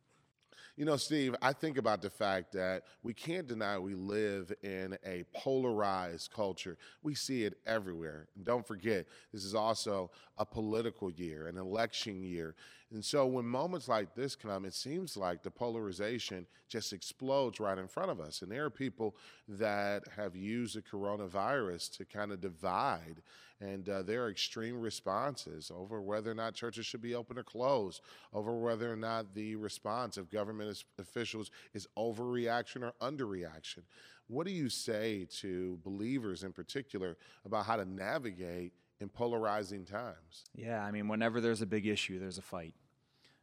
You 0.75 0.83
know, 0.83 0.97
Steve, 0.97 1.35
I 1.41 1.53
think 1.53 1.77
about 1.77 2.01
the 2.01 2.09
fact 2.09 2.51
that 2.51 2.83
we 3.01 3.13
can't 3.13 3.47
deny 3.47 3.79
we 3.79 3.93
live 3.93 4.51
in 4.61 4.97
a 5.05 5.23
polarized 5.33 6.31
culture. 6.33 6.77
We 7.01 7.15
see 7.15 7.45
it 7.45 7.57
everywhere. 7.65 8.27
And 8.35 8.43
don't 8.43 8.67
forget, 8.67 9.05
this 9.31 9.45
is 9.45 9.55
also 9.55 10.11
a 10.37 10.45
political 10.45 11.09
year, 11.09 11.47
an 11.47 11.57
election 11.57 12.21
year. 12.23 12.55
And 12.91 13.03
so 13.03 13.25
when 13.25 13.45
moments 13.45 13.87
like 13.87 14.13
this 14.15 14.35
come, 14.35 14.63
it 14.63 14.73
seems 14.73 15.17
like 15.17 15.41
the 15.41 15.51
polarization 15.51 16.45
just 16.69 16.93
explodes 16.93 17.59
right 17.59 17.77
in 17.77 17.87
front 17.87 18.11
of 18.11 18.19
us. 18.19 18.41
And 18.41 18.51
there 18.51 18.65
are 18.65 18.69
people 18.69 19.15
that 19.47 20.03
have 20.15 20.35
used 20.35 20.75
the 20.75 20.81
coronavirus 20.81 21.97
to 21.97 22.05
kind 22.05 22.31
of 22.31 22.41
divide 22.41 23.21
and 23.61 23.87
uh, 23.87 24.01
there 24.03 24.23
are 24.23 24.29
extreme 24.29 24.79
responses 24.79 25.71
over 25.73 26.01
whether 26.01 26.31
or 26.31 26.35
not 26.35 26.53
churches 26.53 26.85
should 26.85 27.01
be 27.01 27.15
open 27.15 27.37
or 27.37 27.43
closed, 27.43 28.01
over 28.33 28.57
whether 28.57 28.91
or 28.91 28.97
not 28.97 29.33
the 29.33 29.55
response 29.55 30.17
of 30.17 30.29
government 30.29 30.83
officials 30.99 31.51
is 31.73 31.87
overreaction 31.97 32.83
or 32.83 32.93
underreaction. 33.01 33.83
What 34.27 34.45
do 34.45 34.51
you 34.51 34.69
say 34.69 35.27
to 35.39 35.79
believers 35.83 36.43
in 36.43 36.51
particular 36.51 37.15
about 37.45 37.65
how 37.65 37.77
to 37.77 37.85
navigate 37.85 38.73
in 38.99 39.09
polarizing 39.09 39.85
times? 39.85 40.45
Yeah, 40.53 40.83
I 40.83 40.91
mean, 40.91 41.07
whenever 41.07 41.41
there's 41.41 41.61
a 41.61 41.65
big 41.65 41.85
issue, 41.85 42.19
there's 42.19 42.37
a 42.37 42.43
fight. 42.43 42.73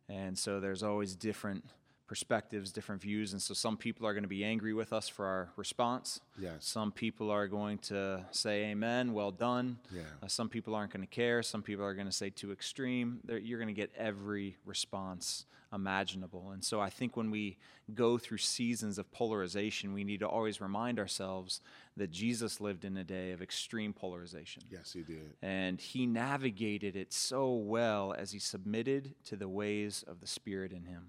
And 0.08 0.38
so 0.38 0.60
there's 0.60 0.82
always 0.82 1.14
different 1.14 1.64
perspectives, 2.12 2.72
different 2.72 3.00
views. 3.00 3.32
And 3.32 3.40
so 3.40 3.54
some 3.54 3.78
people 3.78 4.06
are 4.06 4.12
going 4.12 4.22
to 4.22 4.28
be 4.28 4.44
angry 4.44 4.74
with 4.74 4.92
us 4.92 5.08
for 5.08 5.24
our 5.24 5.48
response. 5.56 6.20
Yes. 6.38 6.56
Some 6.60 6.92
people 6.92 7.30
are 7.30 7.48
going 7.48 7.78
to 7.78 8.22
say, 8.32 8.64
Amen, 8.64 9.14
well 9.14 9.30
done. 9.30 9.78
Yeah. 9.90 10.02
Uh, 10.22 10.26
some 10.26 10.50
people 10.50 10.74
aren't 10.74 10.92
going 10.92 11.00
to 11.00 11.06
care. 11.06 11.42
Some 11.42 11.62
people 11.62 11.86
are 11.86 11.94
going 11.94 12.06
to 12.06 12.12
say, 12.12 12.28
too 12.28 12.52
extreme. 12.52 13.20
They're, 13.24 13.38
you're 13.38 13.58
going 13.58 13.74
to 13.74 13.80
get 13.80 13.92
every 13.96 14.58
response 14.66 15.46
imaginable. 15.72 16.50
And 16.50 16.62
so 16.62 16.82
I 16.82 16.90
think 16.90 17.16
when 17.16 17.30
we 17.30 17.56
go 17.94 18.18
through 18.18 18.38
seasons 18.38 18.98
of 18.98 19.10
polarization, 19.10 19.94
we 19.94 20.04
need 20.04 20.20
to 20.20 20.28
always 20.28 20.60
remind 20.60 20.98
ourselves 20.98 21.62
that 21.96 22.10
Jesus 22.10 22.60
lived 22.60 22.84
in 22.84 22.94
a 22.98 23.04
day 23.04 23.30
of 23.30 23.40
extreme 23.40 23.94
polarization. 23.94 24.64
Yes, 24.70 24.92
he 24.92 25.00
did. 25.00 25.32
And 25.40 25.80
he 25.80 26.04
navigated 26.04 26.94
it 26.94 27.10
so 27.14 27.54
well 27.54 28.14
as 28.18 28.32
he 28.32 28.38
submitted 28.38 29.14
to 29.24 29.36
the 29.36 29.48
ways 29.48 30.04
of 30.06 30.20
the 30.20 30.26
Spirit 30.26 30.72
in 30.72 30.84
him. 30.84 31.06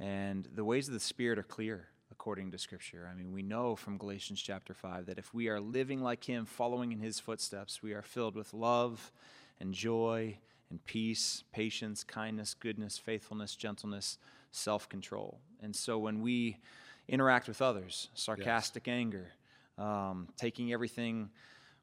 And 0.00 0.48
the 0.54 0.64
ways 0.64 0.88
of 0.88 0.94
the 0.94 1.00
Spirit 1.00 1.38
are 1.38 1.44
clear 1.44 1.88
according 2.10 2.50
to 2.52 2.58
Scripture. 2.58 3.08
I 3.10 3.14
mean, 3.16 3.32
we 3.32 3.42
know 3.42 3.76
from 3.76 3.98
Galatians 3.98 4.40
chapter 4.40 4.74
5 4.74 5.06
that 5.06 5.18
if 5.18 5.34
we 5.34 5.48
are 5.48 5.60
living 5.60 6.02
like 6.02 6.24
Him, 6.24 6.46
following 6.46 6.92
in 6.92 7.00
His 7.00 7.18
footsteps, 7.18 7.82
we 7.82 7.92
are 7.92 8.02
filled 8.02 8.34
with 8.34 8.54
love 8.54 9.12
and 9.60 9.74
joy 9.74 10.38
and 10.70 10.84
peace, 10.84 11.44
patience, 11.52 12.04
kindness, 12.04 12.54
goodness, 12.54 12.98
faithfulness, 12.98 13.56
gentleness, 13.56 14.18
self 14.52 14.88
control. 14.88 15.40
And 15.62 15.74
so 15.74 15.98
when 15.98 16.20
we 16.20 16.58
interact 17.08 17.48
with 17.48 17.62
others, 17.62 18.08
sarcastic 18.14 18.86
yes. 18.86 18.94
anger, 18.94 19.32
um, 19.78 20.28
taking 20.36 20.72
everything 20.72 21.30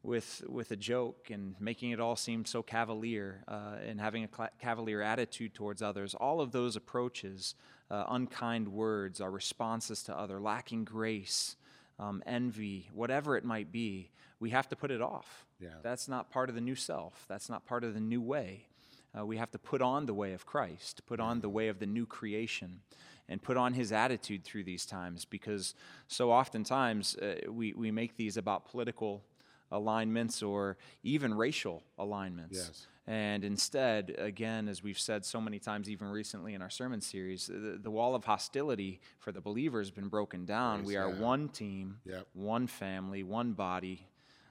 with 0.04 0.44
with 0.48 0.72
a 0.72 0.76
joke 0.76 1.30
and 1.32 1.56
making 1.60 1.92
it 1.92 2.00
all 2.00 2.16
seem 2.16 2.46
so 2.46 2.62
cavalier 2.62 3.44
uh, 3.48 3.78
and 3.86 4.00
having 4.00 4.24
a 4.24 4.50
cavalier 4.60 5.02
attitude 5.02 5.54
towards 5.54 5.82
others. 5.82 6.14
All 6.14 6.40
of 6.42 6.52
those 6.52 6.76
approaches, 6.76 7.56
uh, 7.92 8.06
unkind 8.10 8.68
words, 8.68 9.22
our 9.22 9.32
responses 9.32 10.04
to 10.04 10.18
other, 10.18 10.40
lacking 10.40 10.84
grace, 10.84 11.56
um, 12.00 12.24
envy, 12.26 12.90
whatever 12.94 13.38
it 13.38 13.46
might 13.46 13.72
be, 13.72 14.12
we 14.40 14.50
have 14.50 14.68
to 14.70 14.76
put 14.76 14.92
it 14.92 15.02
off. 15.02 15.46
Yeah. 15.60 15.70
That's 15.82 16.08
not 16.08 16.30
part 16.30 16.50
of 16.50 16.56
the 16.56 16.62
new 16.62 16.76
self. 16.76 17.26
That's 17.28 17.50
not 17.50 17.66
part 17.66 17.84
of 17.84 17.94
the 17.94 18.00
new 18.00 18.22
way. 18.22 18.68
Uh, 19.18 19.26
we 19.26 19.38
have 19.38 19.52
to 19.52 19.60
put 19.60 19.82
on 19.82 20.06
the 20.06 20.14
way 20.14 20.34
of 20.34 20.46
Christ, 20.46 21.02
put 21.06 21.20
on 21.20 21.40
the 21.40 21.50
way 21.50 21.70
of 21.70 21.80
the 21.80 21.86
new 21.86 22.06
creation, 22.06 22.82
and 23.30 23.42
put 23.42 23.58
on 23.58 23.74
his 23.74 23.92
attitude 23.92 24.44
through 24.44 24.64
these 24.64 24.86
times 24.86 25.26
because 25.26 25.74
so 26.08 26.32
oftentimes 26.32 27.16
uh, 27.16 27.36
we, 27.50 27.74
we 27.74 27.92
make 27.92 28.18
these 28.18 28.38
about 28.38 28.70
political 28.70 29.24
alignments 29.76 30.42
or 30.42 30.78
even 31.04 31.34
racial 31.34 31.84
alignments. 31.98 32.58
Yes. 32.58 32.88
And 33.08 33.44
instead, 33.44 34.16
again, 34.18 34.68
as 34.68 34.82
we've 34.82 34.98
said 34.98 35.26
so 35.26 35.40
many 35.40 35.60
times, 35.60 35.90
even 35.90 36.08
recently 36.08 36.56
in 36.56 36.62
our 36.64 36.72
sermon 36.72 37.02
series, 37.02 37.46
the, 37.46 37.78
the 37.80 37.92
wall 37.92 38.16
of 38.16 38.26
hostility 38.26 39.00
for 39.20 39.32
the 39.32 39.42
believer 39.42 39.80
has 39.80 39.92
been 39.92 40.08
broken 40.08 40.46
down. 40.46 40.84
We 40.84 40.96
are 40.96 41.10
one 41.10 41.50
team, 41.50 42.00
yep. 42.04 42.26
one 42.34 42.66
family, 42.66 43.22
one 43.22 43.54
body 43.54 44.08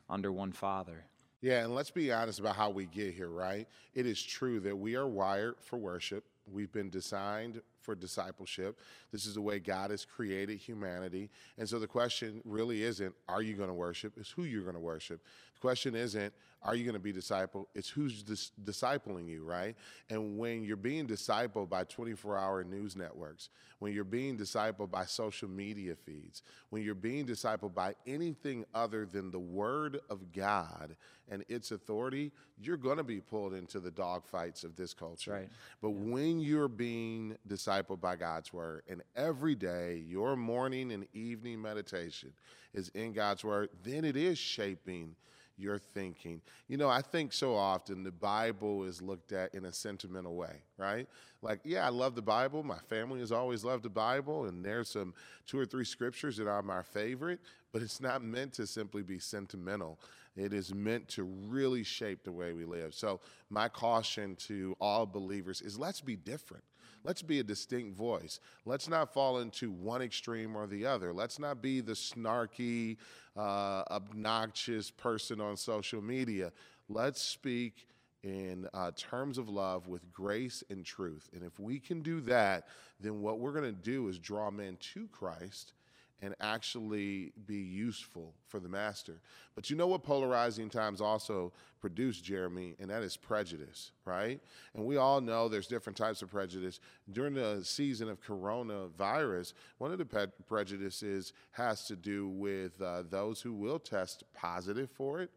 under 0.08 0.30
one 0.30 0.52
Father. 0.52 1.06
Yeah, 1.40 1.64
and 1.64 1.74
let's 1.74 1.90
be 1.90 2.12
honest 2.12 2.38
about 2.38 2.54
how 2.54 2.70
we 2.70 2.87
get 2.87 3.12
here, 3.12 3.28
right? 3.28 3.66
It 3.92 4.06
is 4.06 4.22
true 4.22 4.60
that 4.60 4.76
we 4.76 4.94
are 4.94 5.06
wired 5.06 5.56
for 5.60 5.76
worship. 5.76 6.24
We've 6.50 6.72
been 6.72 6.90
designed 6.90 7.60
for 7.85 7.94
discipleship. 7.94 8.81
This 9.12 9.27
is 9.27 9.35
the 9.35 9.40
way 9.40 9.59
God 9.59 9.90
has 9.90 10.05
created 10.05 10.59
humanity. 10.59 11.31
And 11.59 11.68
so 11.68 11.79
the 11.79 11.87
question 11.87 12.40
really 12.44 12.83
isn't, 12.83 13.14
are 13.29 13.42
you 13.42 13.55
going 13.55 13.68
to 13.68 13.75
worship? 13.75 14.14
It's 14.16 14.31
who 14.31 14.44
you're 14.44 14.62
going 14.62 14.75
to 14.75 14.81
worship. 14.81 15.20
The 15.55 15.61
question 15.61 15.94
isn't, 15.94 16.33
are 16.64 16.75
you 16.75 16.85
going 16.85 16.94
to 16.94 17.01
be 17.01 17.12
disciple? 17.12 17.68
It's 17.75 17.90
who's 17.90 18.23
dis- 18.23 18.53
discipling 18.64 19.29
you, 19.29 19.44
right? 19.44 19.77
And 20.09 20.38
when 20.38 20.64
you're 20.64 20.77
being 20.79 21.07
discipled 21.07 21.68
by 21.68 21.85
24 21.85 22.38
hour 22.38 22.64
news 22.64 22.97
networks, 22.97 23.51
when 23.81 23.92
you're 23.92 24.03
being 24.03 24.38
discipled 24.38 24.90
by 24.90 25.05
social 25.05 25.49
media 25.49 25.94
feeds, 25.94 26.42
when 26.70 26.83
you're 26.83 26.94
being 26.94 27.27
discipled 27.27 27.75
by 27.75 27.94
anything 28.07 28.64
other 28.75 29.05
than 29.05 29.31
the 29.31 29.38
Word 29.38 30.01
of 30.09 30.33
God 30.33 30.97
and 31.31 31.44
its 31.49 31.70
authority, 31.70 32.33
you're 32.59 32.79
going 32.79 32.97
to 32.97 33.05
be 33.05 33.20
pulled 33.20 33.53
into 33.53 33.79
the 33.79 33.90
dogfights 33.90 34.64
of 34.64 34.75
this 34.77 34.94
culture. 34.94 35.33
Right. 35.33 35.49
But 35.83 35.88
yeah. 35.90 36.12
when 36.12 36.40
you're 36.40 36.68
being 36.68 37.37
discipled 37.47 37.73
by 37.82 38.16
God's 38.16 38.52
Word, 38.52 38.82
and 38.88 39.02
every 39.16 39.54
day 39.54 40.02
your 40.06 40.37
morning 40.37 40.92
and 40.92 41.06
evening 41.12 41.60
meditation 41.60 42.32
is 42.72 42.88
in 42.90 43.12
God's 43.12 43.44
Word, 43.44 43.70
then 43.82 44.04
it 44.04 44.16
is 44.16 44.38
shaping 44.38 45.14
your 45.56 45.78
thinking. 45.78 46.40
You 46.68 46.76
know, 46.76 46.88
I 46.88 47.00
think 47.00 47.32
so 47.32 47.54
often 47.54 48.02
the 48.02 48.10
Bible 48.10 48.84
is 48.84 49.00
looked 49.00 49.32
at 49.32 49.54
in 49.54 49.66
a 49.66 49.72
sentimental 49.72 50.34
way, 50.34 50.62
right? 50.78 51.06
Like, 51.42 51.60
yeah, 51.64 51.87
I 51.87 51.90
love 51.90 52.14
the 52.14 52.22
Bible. 52.22 52.62
My 52.62 52.78
family 52.78 53.20
has 53.20 53.30
always 53.30 53.64
loved 53.64 53.84
the 53.84 53.90
Bible, 53.90 54.46
and 54.46 54.64
there's 54.64 54.90
some 54.90 55.14
two 55.46 55.58
or 55.58 55.66
three 55.66 55.84
scriptures 55.84 56.37
that 56.38 56.48
are 56.48 56.62
my 56.62 56.82
favorite, 56.82 57.40
but 57.72 57.82
it's 57.82 58.00
not 58.00 58.22
meant 58.22 58.52
to 58.54 58.66
simply 58.66 59.02
be 59.02 59.18
sentimental. 59.18 59.98
It 60.37 60.52
is 60.52 60.74
meant 60.74 61.08
to 61.10 61.22
really 61.22 61.84
shape 61.84 62.24
the 62.24 62.32
way 62.32 62.52
we 62.52 62.64
live. 62.64 62.92
So, 62.94 63.20
my 63.50 63.68
caution 63.68 64.34
to 64.46 64.76
all 64.80 65.06
believers 65.06 65.60
is 65.60 65.78
let's 65.78 66.00
be 66.00 66.16
different. 66.16 66.64
Let's 67.05 67.23
be 67.23 67.40
a 67.40 67.42
distinct 67.42 67.97
voice. 67.97 68.40
Let's 68.64 68.88
not 68.88 69.12
fall 69.12 69.38
into 69.38 69.70
one 69.70 70.03
extreme 70.03 70.57
or 70.57 70.66
the 70.66 70.87
other. 70.87 71.12
Let's 71.12 71.38
not 71.38 71.61
be 71.61 71.81
the 71.81 71.92
snarky, 71.92 72.97
uh, 73.37 73.85
obnoxious 73.90 74.90
person 74.90 75.40
on 75.40 75.57
social 75.57 76.03
media. 76.03 76.53
Let's 76.88 77.23
speak 77.23 77.87
in 78.23 78.66
uh, 78.73 78.90
terms 78.97 79.37
of 79.37 79.49
love 79.49 79.87
with 79.87 80.11
grace 80.12 80.64
and 80.70 80.85
truth. 80.85 81.29
And 81.35 81.42
if 81.42 81.61
we 81.61 81.79
can 81.79 82.01
do 82.01 82.20
that, 82.23 82.68
then 82.99 83.20
what 83.20 83.38
we're 83.38 83.53
going 83.53 83.64
to 83.64 83.73
do 83.73 84.09
is 84.09 84.18
draw 84.18 84.51
men 84.51 84.79
to 84.94 85.07
Christ 85.09 85.73
and 86.22 86.35
actually 86.40 87.33
be 87.46 87.57
useful 87.57 88.35
for 88.46 88.61
the 88.61 88.68
master. 88.68 89.20
But 89.55 89.68
you 89.68 89.77
know 89.77 89.87
what 89.87 90.03
polarizing 90.03 90.70
times 90.70 91.00
also 91.00 91.53
produce, 91.81 92.20
Jeremy, 92.20 92.77
and 92.79 92.88
that 92.88 93.03
is 93.03 93.16
prejudice, 93.16 93.92
right? 94.05 94.40
And 94.74 94.87
we 94.87 94.96
all 94.96 95.20
know 95.20 95.48
there's 95.48 95.66
different 95.66 95.96
types 95.96 96.22
of 96.22 96.31
prejudice. 96.31 96.81
During 97.12 97.35
the 97.35 97.61
season 97.62 98.09
of 98.09 98.22
coronavirus, 98.22 99.53
one 99.79 99.92
of 99.92 99.98
the 99.98 100.07
pe- 100.07 100.27
prejudices 100.46 101.33
has 101.53 101.85
to 101.88 101.96
do 101.96 102.29
with 102.29 102.81
uh, 102.81 103.03
those 103.11 103.40
who 103.42 103.53
will 103.53 103.79
test 103.79 104.24
positive 104.35 104.90
for 104.90 105.20
it. 105.20 105.31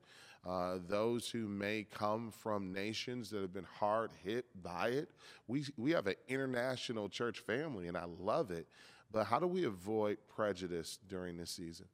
Uh, 0.48 0.78
those 0.88 1.30
who 1.30 1.46
may 1.48 1.86
come 1.92 2.32
from 2.32 2.72
nations 2.72 3.30
that 3.30 3.42
have 3.42 3.54
been 3.54 3.68
hard 3.80 4.12
hit 4.24 4.46
by 4.64 4.88
it. 4.88 5.10
We, 5.48 5.66
we 5.76 5.92
have 5.92 6.08
an 6.08 6.16
international 6.30 7.10
church 7.10 7.40
family, 7.40 7.90
and 7.90 7.98
I 7.98 8.06
love 8.22 8.52
it. 8.52 8.68
But 9.12 9.26
how 9.26 9.40
do 9.40 9.48
we 9.48 9.64
avoid 9.64 10.18
prejudice 10.28 11.00
during 11.08 11.38
this 11.38 11.52
season? 11.52 11.88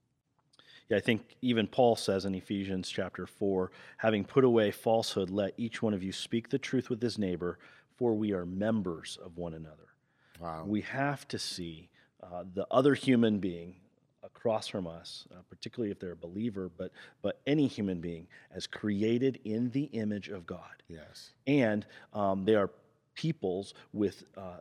Yeah, 0.89 0.97
I 0.97 0.99
think 0.99 1.35
even 1.41 1.67
Paul 1.67 1.95
says 1.95 2.25
in 2.25 2.35
Ephesians 2.35 2.89
chapter 2.89 3.25
4 3.25 3.71
having 3.97 4.25
put 4.25 4.43
away 4.43 4.71
falsehood, 4.71 5.29
let 5.29 5.53
each 5.57 5.81
one 5.81 5.93
of 5.93 6.03
you 6.03 6.11
speak 6.11 6.49
the 6.49 6.57
truth 6.57 6.89
with 6.89 7.01
his 7.01 7.17
neighbor, 7.17 7.57
for 7.95 8.13
we 8.13 8.33
are 8.33 8.45
members 8.45 9.17
of 9.23 9.37
one 9.37 9.53
another. 9.53 9.93
Wow. 10.39 10.65
We 10.67 10.81
have 10.81 11.27
to 11.29 11.39
see 11.39 11.89
uh, 12.21 12.43
the 12.53 12.67
other 12.69 12.95
human 12.95 13.39
being 13.39 13.75
across 14.23 14.67
from 14.67 14.87
us, 14.87 15.25
uh, 15.31 15.37
particularly 15.49 15.91
if 15.91 15.99
they're 15.99 16.13
a 16.13 16.17
believer, 16.17 16.69
but, 16.77 16.91
but 17.21 17.39
any 17.45 17.67
human 17.67 18.01
being, 18.01 18.27
as 18.53 18.67
created 18.67 19.39
in 19.45 19.69
the 19.71 19.83
image 19.93 20.29
of 20.29 20.45
God. 20.45 20.83
Yes. 20.87 21.31
And 21.47 21.85
um, 22.13 22.43
they 22.43 22.55
are 22.55 22.69
peoples 23.15 23.73
with. 23.93 24.23
Uh, 24.35 24.57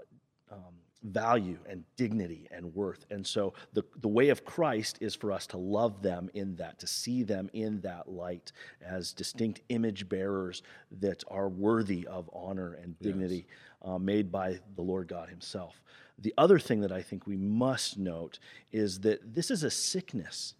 um, 0.52 0.74
value 1.02 1.58
and 1.68 1.84
dignity 1.96 2.48
and 2.50 2.74
worth. 2.74 3.06
And 3.10 3.26
so 3.26 3.54
the, 3.72 3.84
the 4.00 4.08
way 4.08 4.28
of 4.28 4.44
Christ 4.44 4.98
is 5.00 5.14
for 5.14 5.32
us 5.32 5.46
to 5.48 5.56
love 5.56 6.02
them 6.02 6.30
in 6.34 6.56
that, 6.56 6.78
to 6.80 6.86
see 6.86 7.22
them 7.22 7.50
in 7.52 7.80
that 7.80 8.08
light 8.08 8.52
as 8.80 9.12
distinct 9.12 9.62
image 9.68 10.08
bearers 10.08 10.62
that 11.00 11.24
are 11.28 11.48
worthy 11.48 12.06
of 12.06 12.30
honor 12.32 12.74
and 12.74 12.98
dignity 13.00 13.46
yes. 13.48 13.90
uh, 13.90 13.98
made 13.98 14.30
by 14.30 14.58
the 14.76 14.82
Lord 14.82 15.08
God 15.08 15.28
Himself. 15.28 15.82
The 16.18 16.34
other 16.38 16.58
thing 16.58 16.80
that 16.82 16.92
I 16.92 17.02
think 17.02 17.26
we 17.26 17.36
must 17.36 17.98
note 17.98 18.38
is 18.70 19.00
that 19.00 19.34
this 19.34 19.50
is 19.50 19.64
a 19.64 19.70
sickness. 19.70 20.54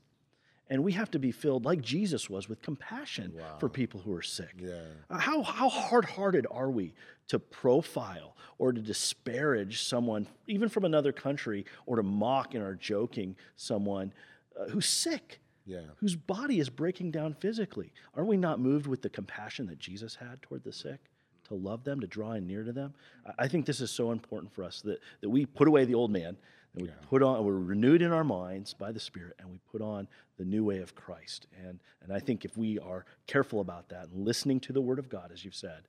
And 0.71 0.83
we 0.83 0.93
have 0.93 1.11
to 1.11 1.19
be 1.19 1.33
filled, 1.33 1.65
like 1.65 1.83
Jesus 1.83 2.31
was, 2.31 2.49
with 2.49 2.63
compassion 2.63 3.33
wow. 3.37 3.59
for 3.59 3.69
people 3.69 4.01
who 4.01 4.15
are 4.15 4.23
sick. 4.23 4.55
Yeah. 4.57 4.81
Uh, 5.11 5.19
how, 5.19 5.43
how 5.43 5.69
hard 5.69 6.05
hearted 6.05 6.47
are 6.51 6.71
we 6.71 6.95
to 7.29 7.39
profile 7.39 8.37
or 8.59 8.73
to 8.73 8.81
disparage 8.81 9.83
someone, 9.83 10.27
even 10.47 10.69
from 10.69 10.85
another 10.85 11.13
country, 11.13 11.67
or 11.85 11.97
to 11.97 12.03
mock 12.03 12.55
and 12.55 12.63
are 12.63 12.75
joking 12.75 13.37
someone 13.57 14.13
uh, 14.59 14.69
who's 14.69 14.87
sick? 14.87 15.41
Yeah. 15.67 15.81
Whose 15.97 16.17
body 16.17 16.59
is 16.59 16.71
breaking 16.71 17.11
down 17.11 17.35
physically. 17.35 17.93
Are 18.17 18.25
we 18.25 18.37
not 18.37 18.59
moved 18.59 18.87
with 18.87 19.03
the 19.03 19.11
compassion 19.11 19.67
that 19.67 19.79
Jesus 19.79 20.15
had 20.15 20.43
toward 20.43 20.65
the 20.65 20.73
sick? 20.73 21.01
To 21.49 21.55
love 21.55 21.85
them, 21.85 22.01
to 22.01 22.07
draw 22.07 22.33
in 22.33 22.47
near 22.47 22.65
to 22.65 22.73
them. 22.73 22.95
I 23.39 23.47
think 23.47 23.67
this 23.67 23.81
is 23.81 23.91
so 23.91 24.11
important 24.11 24.55
for 24.55 24.65
us 24.65 24.81
that, 24.83 25.01
that 25.21 25.29
we 25.29 25.45
put 25.45 25.69
away 25.69 25.85
the 25.85 25.95
old 25.95 26.11
man 26.11 26.37
and 26.75 26.83
we 26.83 26.89
yeah. 26.89 26.95
put 27.09 27.23
on 27.23 27.45
we're 27.45 27.59
renewed 27.59 28.03
in 28.03 28.13
our 28.13 28.25
minds 28.25 28.75
by 28.75 28.93
the 28.93 29.01
spirit 29.01 29.35
and 29.39 29.51
we 29.51 29.59
put 29.71 29.81
on 29.81 30.07
the 30.39 30.45
new 30.45 30.65
way 30.65 30.79
of 30.79 30.95
christ 30.95 31.47
and 31.67 31.81
and 32.03 32.13
i 32.13 32.19
think 32.19 32.45
if 32.45 32.57
we 32.57 32.79
are 32.79 33.05
careful 33.27 33.61
about 33.61 33.89
that 33.89 34.09
and 34.09 34.25
listening 34.25 34.61
to 34.61 34.73
the 34.73 34.81
word 34.81 34.99
of 34.99 35.09
god 35.09 35.31
as 35.33 35.45
you've 35.45 35.55
said 35.55 35.83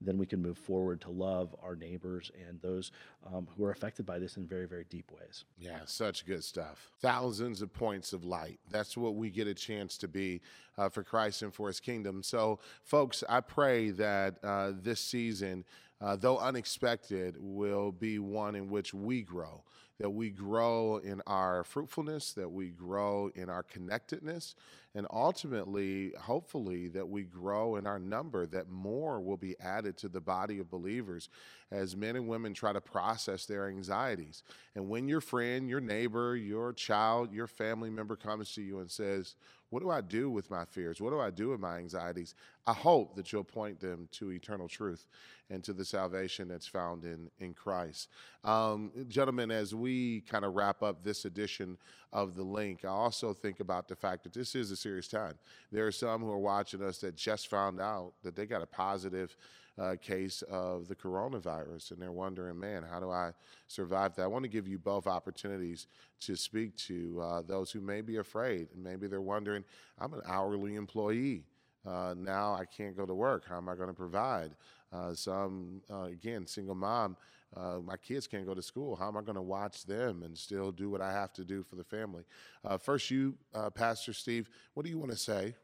then 0.00 0.18
we 0.18 0.26
can 0.26 0.40
move 0.40 0.58
forward 0.58 1.00
to 1.00 1.10
love 1.10 1.54
our 1.62 1.74
neighbors 1.74 2.30
and 2.48 2.60
those 2.60 2.92
um, 3.26 3.48
who 3.56 3.64
are 3.64 3.70
affected 3.70 4.06
by 4.06 4.18
this 4.18 4.36
in 4.36 4.46
very, 4.46 4.66
very 4.66 4.84
deep 4.88 5.10
ways. 5.10 5.44
Yeah, 5.58 5.80
such 5.86 6.24
good 6.26 6.44
stuff. 6.44 6.90
Thousands 7.00 7.62
of 7.62 7.72
points 7.72 8.12
of 8.12 8.24
light. 8.24 8.60
That's 8.70 8.96
what 8.96 9.16
we 9.16 9.30
get 9.30 9.48
a 9.48 9.54
chance 9.54 9.98
to 9.98 10.08
be 10.08 10.40
uh, 10.76 10.88
for 10.88 11.02
Christ 11.02 11.42
and 11.42 11.52
for 11.52 11.66
his 11.66 11.80
kingdom. 11.80 12.22
So, 12.22 12.60
folks, 12.84 13.24
I 13.28 13.40
pray 13.40 13.90
that 13.90 14.36
uh, 14.44 14.72
this 14.80 15.00
season, 15.00 15.64
uh, 16.00 16.16
though 16.16 16.38
unexpected, 16.38 17.36
will 17.38 17.92
be 17.92 18.18
one 18.18 18.54
in 18.54 18.68
which 18.68 18.94
we 18.94 19.22
grow 19.22 19.62
that 19.98 20.10
we 20.10 20.30
grow 20.30 20.98
in 20.98 21.20
our 21.26 21.64
fruitfulness, 21.64 22.32
that 22.32 22.50
we 22.50 22.68
grow 22.68 23.30
in 23.34 23.50
our 23.50 23.64
connectedness, 23.64 24.54
and 24.94 25.06
ultimately, 25.10 26.12
hopefully, 26.20 26.88
that 26.88 27.08
we 27.08 27.22
grow 27.24 27.76
in 27.76 27.86
our 27.86 27.98
number, 27.98 28.46
that 28.46 28.70
more 28.70 29.20
will 29.20 29.36
be 29.36 29.58
added 29.60 29.96
to 29.98 30.08
the 30.08 30.20
body 30.20 30.60
of 30.60 30.70
believers 30.70 31.28
as 31.70 31.96
men 31.96 32.16
and 32.16 32.28
women 32.28 32.54
try 32.54 32.72
to 32.72 32.80
process 32.80 33.44
their 33.44 33.68
anxieties. 33.68 34.44
And 34.76 34.88
when 34.88 35.08
your 35.08 35.20
friend, 35.20 35.68
your 35.68 35.80
neighbor, 35.80 36.36
your 36.36 36.72
child, 36.72 37.32
your 37.32 37.48
family 37.48 37.90
member 37.90 38.16
comes 38.16 38.54
to 38.54 38.62
you 38.62 38.78
and 38.78 38.90
says, 38.90 39.34
What 39.70 39.82
do 39.82 39.90
I 39.90 40.00
do 40.00 40.30
with 40.30 40.50
my 40.50 40.64
fears? 40.64 41.00
What 41.00 41.10
do 41.10 41.20
I 41.20 41.30
do 41.30 41.50
with 41.50 41.60
my 41.60 41.76
anxieties? 41.76 42.34
I 42.66 42.72
hope 42.72 43.16
that 43.16 43.32
you'll 43.32 43.44
point 43.44 43.80
them 43.80 44.08
to 44.12 44.32
eternal 44.32 44.68
truth 44.68 45.06
and 45.50 45.62
to 45.64 45.72
the 45.72 45.84
salvation 45.84 46.48
that's 46.48 46.66
found 46.66 47.04
in, 47.04 47.30
in 47.38 47.52
Christ. 47.52 48.08
Um, 48.44 48.90
gentlemen, 49.08 49.50
as 49.50 49.74
we 49.74 50.22
kind 50.22 50.44
of 50.44 50.54
wrap 50.54 50.82
up 50.82 51.04
this 51.04 51.24
edition 51.24 51.76
of 52.12 52.34
The 52.34 52.42
Link, 52.42 52.84
I 52.84 52.88
also 52.88 53.34
think 53.34 53.60
about 53.60 53.88
the 53.88 53.96
fact 53.96 54.22
that 54.24 54.32
this 54.32 54.54
is 54.54 54.70
a 54.70 54.76
serious 54.76 55.08
time. 55.08 55.34
There 55.70 55.86
are 55.86 55.92
some 55.92 56.22
who 56.22 56.30
are 56.30 56.38
watching 56.38 56.82
us 56.82 56.98
that 56.98 57.16
just 57.16 57.48
found 57.48 57.80
out 57.80 58.12
that 58.22 58.36
they 58.36 58.46
got 58.46 58.62
a 58.62 58.66
positive 58.66 59.36
uh, 59.78 59.96
case 60.00 60.42
of 60.50 60.88
the 60.88 60.94
coronavirus, 60.94 61.92
and 61.92 62.00
they're 62.02 62.12
wondering, 62.12 62.58
man, 62.58 62.84
how 62.90 63.00
do 63.00 63.10
I 63.10 63.32
survive 63.66 64.14
that? 64.16 64.22
I 64.22 64.26
want 64.26 64.44
to 64.44 64.48
give 64.48 64.66
you 64.66 64.78
both 64.78 65.06
opportunities 65.06 65.86
to 66.20 66.36
speak 66.36 66.76
to 66.76 67.20
uh, 67.20 67.42
those 67.46 67.70
who 67.70 67.80
may 67.80 68.00
be 68.00 68.16
afraid, 68.16 68.68
and 68.74 68.82
maybe 68.82 69.06
they're 69.06 69.20
wondering, 69.20 69.64
I'm 69.98 70.12
an 70.14 70.22
hourly 70.26 70.74
employee. 70.74 71.44
Uh, 71.86 72.14
now 72.16 72.54
I 72.54 72.64
can't 72.64 72.96
go 72.96 73.06
to 73.06 73.14
work. 73.14 73.44
How 73.48 73.56
am 73.56 73.68
I 73.68 73.74
going 73.74 73.88
to 73.88 73.94
provide? 73.94 74.50
Uh, 74.92 75.14
some, 75.14 75.82
uh, 75.90 76.04
again, 76.04 76.46
single 76.46 76.74
mom, 76.74 77.16
uh, 77.56 77.78
my 77.82 77.96
kids 77.96 78.26
can't 78.26 78.46
go 78.46 78.54
to 78.54 78.62
school. 78.62 78.96
How 78.96 79.08
am 79.08 79.16
I 79.16 79.22
going 79.22 79.36
to 79.36 79.42
watch 79.42 79.84
them 79.84 80.22
and 80.22 80.36
still 80.36 80.70
do 80.70 80.90
what 80.90 81.00
I 81.00 81.12
have 81.12 81.32
to 81.34 81.44
do 81.44 81.62
for 81.62 81.76
the 81.76 81.84
family? 81.84 82.24
Uh, 82.64 82.76
first, 82.78 83.10
you, 83.10 83.34
uh, 83.54 83.70
Pastor 83.70 84.12
Steve, 84.12 84.50
what 84.74 84.84
do 84.84 84.90
you 84.90 84.98
want 84.98 85.10
to 85.12 85.16
say? 85.16 85.54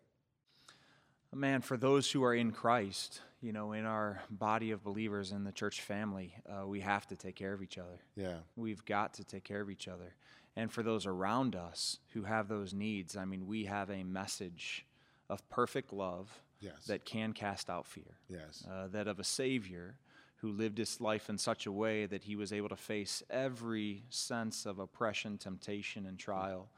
Man, 1.34 1.62
for 1.62 1.76
those 1.76 2.10
who 2.10 2.22
are 2.22 2.34
in 2.34 2.52
Christ, 2.52 3.20
you 3.44 3.52
know, 3.52 3.72
in 3.72 3.84
our 3.84 4.22
body 4.30 4.70
of 4.70 4.82
believers 4.82 5.30
in 5.30 5.44
the 5.44 5.52
church 5.52 5.82
family, 5.82 6.34
uh, 6.48 6.66
we 6.66 6.80
have 6.80 7.06
to 7.06 7.14
take 7.14 7.36
care 7.36 7.52
of 7.52 7.62
each 7.62 7.76
other. 7.76 8.00
Yeah. 8.16 8.36
We've 8.56 8.82
got 8.86 9.12
to 9.14 9.24
take 9.24 9.44
care 9.44 9.60
of 9.60 9.68
each 9.68 9.86
other. 9.86 10.14
And 10.56 10.72
for 10.72 10.82
those 10.82 11.04
around 11.04 11.54
us 11.54 11.98
who 12.14 12.22
have 12.22 12.48
those 12.48 12.72
needs, 12.72 13.18
I 13.18 13.26
mean, 13.26 13.46
we 13.46 13.66
have 13.66 13.90
a 13.90 14.02
message 14.02 14.86
of 15.28 15.46
perfect 15.50 15.92
love 15.92 16.40
yes. 16.60 16.86
that 16.86 17.04
can 17.04 17.34
cast 17.34 17.68
out 17.68 17.86
fear. 17.86 18.16
Yes. 18.30 18.64
Uh, 18.70 18.88
that 18.92 19.08
of 19.08 19.20
a 19.20 19.24
Savior 19.24 19.96
who 20.36 20.50
lived 20.50 20.78
his 20.78 20.98
life 20.98 21.28
in 21.28 21.36
such 21.36 21.66
a 21.66 21.72
way 21.72 22.06
that 22.06 22.24
he 22.24 22.36
was 22.36 22.50
able 22.50 22.70
to 22.70 22.76
face 22.76 23.22
every 23.28 24.04
sense 24.08 24.64
of 24.64 24.78
oppression, 24.78 25.36
temptation, 25.36 26.06
and 26.06 26.18
trial 26.18 26.70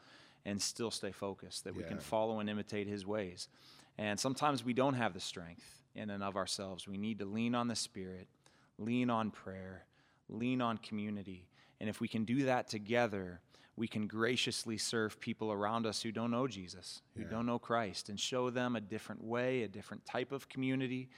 and 0.44 0.61
still 0.61 0.90
stay 0.90 1.12
focused, 1.12 1.62
that 1.62 1.74
yeah. 1.76 1.83
we 1.83 1.88
can 1.88 1.98
follow 2.00 2.40
and 2.40 2.50
imitate 2.50 2.88
his 2.88 3.07
ways. 3.07 3.48
And 3.98 4.18
sometimes 4.18 4.64
we 4.64 4.72
don't 4.72 4.94
have 4.94 5.14
the 5.14 5.20
strength 5.20 5.76
in 5.96 6.11
and 6.11 6.22
of 6.22 6.37
ourselves. 6.37 6.87
We 6.87 6.98
need 6.98 7.18
to 7.18 7.24
lean 7.24 7.54
on 7.54 7.68
the 7.68 7.76
Spirit, 7.76 8.28
lean 8.78 9.11
on 9.11 9.30
prayer, 9.30 9.85
lean 10.28 10.61
on 10.61 10.78
community. 10.78 11.48
And 11.80 11.88
if 11.88 12.00
we 12.00 12.09
can 12.09 12.24
do 12.24 12.44
that 12.44 12.68
together, 12.68 13.40
we 13.76 13.87
can 13.87 14.06
graciously 14.06 14.78
serve 14.78 15.20
people 15.20 15.52
around 15.52 15.87
us 15.87 16.02
who 16.02 16.11
don't 16.11 16.30
know 16.30 16.46
Jesus, 16.46 17.02
who 17.14 17.22
yeah. 17.22 17.28
don't 17.28 17.46
know 17.46 17.59
Christ, 17.59 18.09
and 18.09 18.18
show 18.18 18.50
them 18.50 18.74
a 18.76 18.80
different 18.80 19.22
way, 19.22 19.62
a 19.62 19.68
different 19.68 20.04
type 20.06 20.32
of 20.32 20.48
community. 20.48 21.09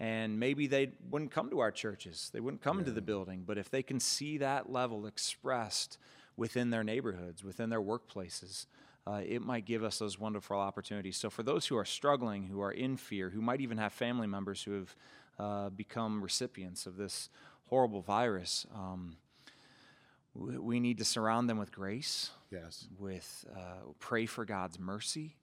And 0.00 0.38
maybe 0.38 0.66
they 0.66 0.92
wouldn't 1.10 1.30
come 1.30 1.50
to 1.50 1.60
our 1.60 1.70
churches, 1.70 2.30
they 2.32 2.40
wouldn't 2.40 2.62
come 2.62 2.76
yeah. 2.76 2.80
into 2.80 2.92
the 2.92 3.02
building, 3.02 3.44
but 3.46 3.58
if 3.58 3.70
they 3.70 3.82
can 3.82 4.00
see 4.00 4.38
that 4.38 4.70
level 4.70 5.06
expressed 5.06 5.98
within 6.36 6.70
their 6.70 6.84
neighborhoods, 6.84 7.42
within 7.42 7.70
their 7.70 7.80
workplaces, 7.80 8.66
uh, 9.06 9.20
it 9.24 9.40
might 9.42 9.64
give 9.64 9.84
us 9.84 9.98
those 9.98 10.18
wonderful 10.18 10.58
opportunities. 10.58 11.16
So, 11.16 11.30
for 11.30 11.42
those 11.42 11.66
who 11.66 11.76
are 11.76 11.84
struggling, 11.84 12.48
who 12.48 12.60
are 12.60 12.72
in 12.72 12.96
fear, 12.96 13.30
who 13.30 13.40
might 13.40 13.60
even 13.60 13.78
have 13.78 13.92
family 13.92 14.26
members 14.26 14.62
who 14.62 14.72
have 14.72 14.96
uh, 15.38 15.70
become 15.70 16.22
recipients 16.22 16.86
of 16.86 16.96
this 16.96 17.28
horrible 17.68 18.02
virus, 18.02 18.66
um, 18.74 19.16
we, 20.34 20.58
we 20.58 20.80
need 20.80 20.98
to 20.98 21.04
surround 21.04 21.48
them 21.48 21.58
with 21.58 21.70
grace. 21.70 22.30
Yes. 22.50 22.88
With 22.98 23.44
uh, 23.54 23.92
pray 24.00 24.26
for 24.26 24.44
God's 24.44 24.78
mercy 24.78 25.36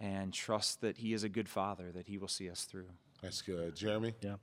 and 0.00 0.32
trust 0.32 0.80
that 0.80 0.98
He 0.98 1.12
is 1.12 1.22
a 1.22 1.28
good 1.28 1.48
Father, 1.48 1.92
that 1.92 2.06
He 2.06 2.16
will 2.16 2.28
see 2.28 2.48
us 2.48 2.64
through. 2.64 2.88
That's 3.22 3.42
good. 3.42 3.76
Jeremy? 3.76 4.14
Yeah. 4.22 4.36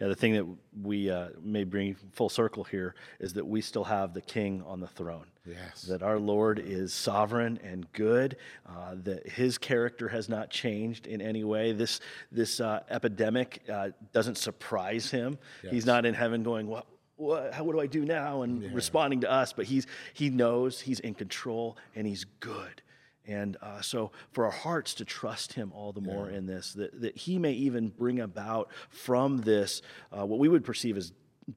Yeah, 0.00 0.08
the 0.08 0.14
thing 0.14 0.34
that 0.34 0.46
we 0.82 1.10
uh, 1.10 1.28
may 1.42 1.64
bring 1.64 1.94
full 2.12 2.28
circle 2.28 2.64
here 2.64 2.94
is 3.20 3.32
that 3.34 3.46
we 3.46 3.60
still 3.60 3.84
have 3.84 4.12
the 4.12 4.20
king 4.20 4.62
on 4.66 4.80
the 4.80 4.88
throne. 4.88 5.26
Yes. 5.46 5.82
That 5.82 6.02
our 6.02 6.18
Lord 6.18 6.58
is 6.58 6.92
sovereign 6.92 7.60
and 7.62 7.90
good, 7.92 8.36
uh, 8.66 8.96
that 9.04 9.28
his 9.28 9.58
character 9.58 10.08
has 10.08 10.28
not 10.28 10.50
changed 10.50 11.06
in 11.06 11.20
any 11.20 11.44
way. 11.44 11.72
This, 11.72 12.00
this 12.32 12.60
uh, 12.60 12.82
epidemic 12.90 13.62
uh, 13.70 13.90
doesn't 14.12 14.38
surprise 14.38 15.10
him. 15.10 15.38
Yes. 15.62 15.72
He's 15.72 15.86
not 15.86 16.06
in 16.06 16.14
heaven 16.14 16.42
going, 16.42 16.66
what, 16.66 16.86
what, 17.16 17.52
how, 17.52 17.62
what 17.64 17.72
do 17.72 17.80
I 17.80 17.86
do 17.86 18.04
now? 18.04 18.42
And 18.42 18.62
yeah. 18.62 18.70
responding 18.72 19.20
to 19.20 19.30
us, 19.30 19.52
but 19.52 19.66
he's, 19.66 19.86
he 20.14 20.30
knows 20.30 20.80
he's 20.80 21.00
in 21.00 21.14
control 21.14 21.76
and 21.94 22.06
he's 22.06 22.24
good. 22.40 22.82
And 23.26 23.56
uh, 23.62 23.80
so, 23.80 24.12
for 24.32 24.44
our 24.44 24.50
hearts 24.50 24.94
to 24.94 25.04
trust 25.04 25.54
Him 25.54 25.72
all 25.74 25.92
the 25.92 26.00
more 26.00 26.30
yeah. 26.30 26.38
in 26.38 26.46
this, 26.46 26.74
that, 26.74 27.00
that 27.00 27.16
He 27.16 27.38
may 27.38 27.52
even 27.52 27.88
bring 27.88 28.20
about 28.20 28.70
from 28.90 29.38
this 29.38 29.82
uh, 30.12 30.26
what 30.26 30.38
we 30.38 30.48
would 30.48 30.64
perceive 30.64 30.96
as 30.96 31.12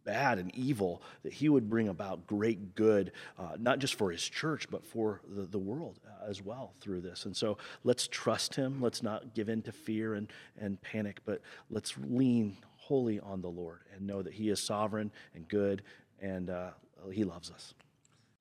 bad 0.06 0.38
and 0.38 0.54
evil, 0.56 1.02
that 1.24 1.34
He 1.34 1.50
would 1.50 1.70
bring 1.70 1.90
about 1.90 2.26
great 2.26 2.76
good, 2.76 3.12
uh, 3.38 3.58
not 3.60 3.80
just 3.80 3.96
for 3.96 4.12
His 4.12 4.24
church, 4.24 4.70
but 4.70 4.86
for 4.86 5.22
the, 5.28 5.44
the 5.44 5.60
world 5.60 6.00
uh, 6.08 6.30
as 6.30 6.42
well 6.42 6.74
through 6.80 7.02
this. 7.02 7.26
And 7.26 7.36
so, 7.36 7.58
let's 7.84 8.08
trust 8.08 8.56
Him. 8.56 8.82
Let's 8.82 9.04
not 9.04 9.34
give 9.34 9.50
in 9.50 9.62
to 9.64 9.74
fear 9.74 10.14
and, 10.14 10.32
and 10.58 10.82
panic, 10.82 11.20
but 11.26 11.42
let's 11.70 11.96
lean 11.98 12.58
wholly 12.78 13.20
on 13.20 13.42
the 13.42 13.50
Lord 13.50 13.82
and 13.94 14.08
know 14.08 14.22
that 14.22 14.34
He 14.34 14.50
is 14.50 14.62
sovereign 14.62 15.12
and 15.36 15.48
good 15.50 15.84
and 16.22 16.50
uh, 16.50 16.70
He 17.12 17.26
loves 17.26 17.52
us. 17.52 17.74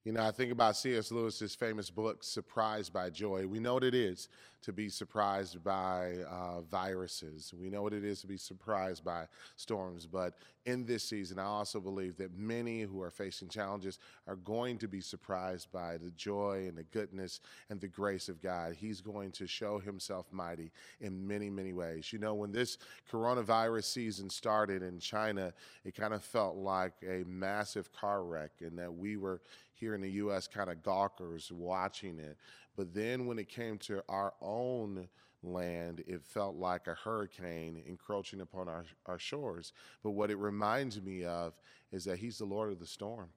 You 0.07 0.13
know, 0.13 0.23
I 0.23 0.31
think 0.31 0.53
about 0.53 0.77
C.S. 0.77 1.11
Lewis's 1.11 1.57
famous 1.57 1.91
book, 1.91 2.23
Surprised 2.23 2.93
by 2.93 3.11
Joy. 3.11 3.45
We 3.45 3.59
know 3.59 3.75
what 3.75 3.83
it 3.83 3.93
is 3.93 4.29
to 4.63 4.73
be 4.73 4.89
surprised 4.89 5.63
by 5.65 6.19
uh, 6.31 6.61
viruses. 6.61 7.53
We 7.57 7.71
know 7.71 7.83
what 7.83 7.93
it 7.93 8.05
is 8.05 8.21
to 8.21 8.29
be 8.29 8.37
surprised 8.37 9.05
by 9.05 9.27
storms. 9.57 10.07
But 10.07 10.35
in 10.65 10.87
this 10.87 11.05
season, 11.05 11.39
I 11.39 11.45
also 11.45 11.81
believe 11.81 12.17
that 12.17 12.37
many 12.37 12.83
who 12.83 13.01
are 13.03 13.11
facing 13.11 13.49
challenges 13.49 13.99
are 14.27 14.37
going 14.37 14.79
to 14.79 14.89
be 14.89 15.01
surprised 15.01 15.71
by 15.73 15.97
the 15.97 16.11
joy 16.13 16.67
and 16.69 16.79
the 16.79 16.83
goodness 16.85 17.41
and 17.71 17.81
the 17.81 17.89
grace 17.89 18.29
of 18.29 18.41
God. 18.41 18.75
He's 18.75 19.01
going 19.01 19.33
to 19.33 19.47
show 19.47 19.79
himself 19.79 20.27
mighty 20.33 20.73
in 21.01 21.27
many, 21.27 21.51
many 21.51 21.73
ways. 21.73 22.13
You 22.13 22.19
know, 22.19 22.35
when 22.35 22.53
this 22.53 22.79
coronavirus 23.11 23.85
season 23.85 24.31
started 24.31 24.83
in 24.83 24.99
China, 24.99 25.53
it 25.85 25.95
kind 25.95 26.15
of 26.15 26.25
felt 26.25 26.57
like 26.57 26.95
a 27.09 27.25
massive 27.27 27.93
car 27.93 28.25
wreck, 28.25 28.53
and 28.61 28.79
that 28.79 28.93
we 28.93 29.17
were 29.17 29.41
here 29.79 29.95
in 29.95 30.01
the 30.01 30.11
U.S. 30.13 30.47
kind 30.47 30.71
of 30.71 30.83
gawkers 30.83 31.53
watching 31.53 32.19
it. 32.19 32.37
But 32.77 32.93
then 32.93 33.27
when 33.27 33.39
it 33.39 33.49
came 33.49 33.79
to 33.79 34.03
our 34.09 34.35
own 34.41 35.09
land, 35.43 36.03
it 36.07 36.25
felt 36.25 36.57
like 36.57 36.87
a 36.87 36.95
hurricane 36.95 37.83
encroaching 37.87 38.41
upon 38.41 38.69
our, 38.69 38.85
our 39.07 39.19
shores. 39.19 39.73
But 40.03 40.11
what 40.11 40.31
it 40.31 40.37
reminds 40.39 41.01
me 41.01 41.25
of 41.25 41.55
is 41.93 42.05
that 42.05 42.19
He's 42.19 42.39
the 42.39 42.45
Lord 42.45 42.73
of 42.73 42.81
the 42.81 42.87
storm. 42.87 43.29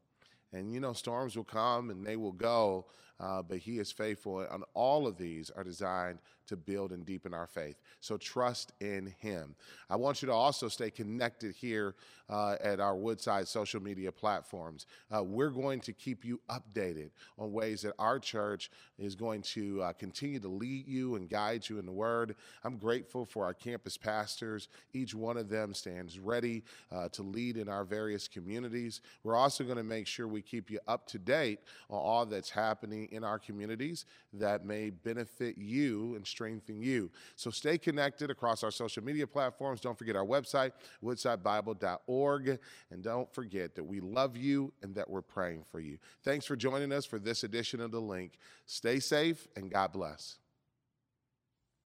And 0.53 0.71
you 0.73 0.79
know, 0.79 0.93
storms 0.93 1.35
will 1.35 1.43
come 1.43 1.89
and 1.89 2.05
they 2.05 2.15
will 2.15 2.31
go, 2.31 2.85
uh, 3.19 3.41
but 3.41 3.57
He 3.59 3.79
is 3.79 3.91
faithful. 3.91 4.39
And 4.39 4.63
all 4.73 5.07
of 5.07 5.17
these 5.17 5.49
are 5.49 5.63
designed 5.63 6.19
to 6.49 6.57
build 6.57 6.91
and 6.91 7.05
deepen 7.05 7.33
our 7.33 7.45
faith. 7.45 7.75
So 8.01 8.17
trust 8.17 8.73
in 8.81 9.13
Him. 9.19 9.55
I 9.89 9.95
want 9.95 10.21
you 10.21 10.27
to 10.27 10.33
also 10.33 10.67
stay 10.67 10.89
connected 10.89 11.55
here 11.55 11.95
uh, 12.27 12.55
at 12.61 12.79
our 12.79 12.95
Woodside 12.95 13.47
social 13.47 13.81
media 13.81 14.11
platforms. 14.11 14.87
Uh, 15.15 15.23
we're 15.23 15.51
going 15.51 15.79
to 15.81 15.93
keep 15.93 16.25
you 16.25 16.39
updated 16.49 17.11
on 17.37 17.51
ways 17.51 17.81
that 17.83 17.93
our 17.99 18.19
church 18.19 18.71
is 18.97 19.15
going 19.15 19.41
to 19.43 19.81
uh, 19.81 19.93
continue 19.93 20.39
to 20.39 20.47
lead 20.47 20.87
you 20.87 21.15
and 21.15 21.29
guide 21.29 21.67
you 21.69 21.77
in 21.77 21.85
the 21.85 21.91
Word. 21.91 22.35
I'm 22.63 22.77
grateful 22.77 23.25
for 23.25 23.45
our 23.45 23.53
campus 23.53 23.97
pastors. 23.97 24.69
Each 24.93 25.13
one 25.13 25.37
of 25.37 25.49
them 25.49 25.73
stands 25.73 26.17
ready 26.17 26.63
uh, 26.91 27.09
to 27.09 27.21
lead 27.21 27.57
in 27.57 27.69
our 27.69 27.83
various 27.83 28.27
communities. 28.27 29.01
We're 29.23 29.35
also 29.35 29.63
going 29.63 29.77
to 29.77 29.83
make 29.83 30.07
sure 30.07 30.27
we 30.39 30.43
keep 30.43 30.71
you 30.71 30.79
up 30.87 31.05
to 31.05 31.19
date 31.19 31.59
on 31.89 31.99
all 31.99 32.25
that's 32.25 32.49
happening 32.49 33.09
in 33.11 33.25
our 33.25 33.37
communities 33.37 34.05
that 34.31 34.65
may 34.65 34.89
benefit 34.89 35.57
you 35.57 36.15
and 36.15 36.25
strengthen 36.25 36.81
you. 36.81 37.11
So 37.35 37.49
stay 37.49 37.77
connected 37.77 38.31
across 38.31 38.63
our 38.63 38.71
social 38.71 39.03
media 39.03 39.27
platforms. 39.27 39.81
Don't 39.81 39.97
forget 39.97 40.15
our 40.15 40.25
website, 40.25 40.71
woodsidebible.org. 41.03 42.57
And 42.89 43.03
don't 43.03 43.33
forget 43.33 43.75
that 43.75 43.83
we 43.83 43.99
love 43.99 44.37
you 44.37 44.71
and 44.81 44.95
that 44.95 45.09
we're 45.09 45.21
praying 45.21 45.65
for 45.69 45.81
you. 45.81 45.97
Thanks 46.23 46.45
for 46.45 46.55
joining 46.55 46.93
us 46.93 47.05
for 47.05 47.19
this 47.19 47.43
edition 47.43 47.81
of 47.81 47.91
The 47.91 47.99
Link. 47.99 48.39
Stay 48.65 49.01
safe 49.01 49.45
and 49.57 49.69
God 49.69 49.91
bless. 49.91 50.37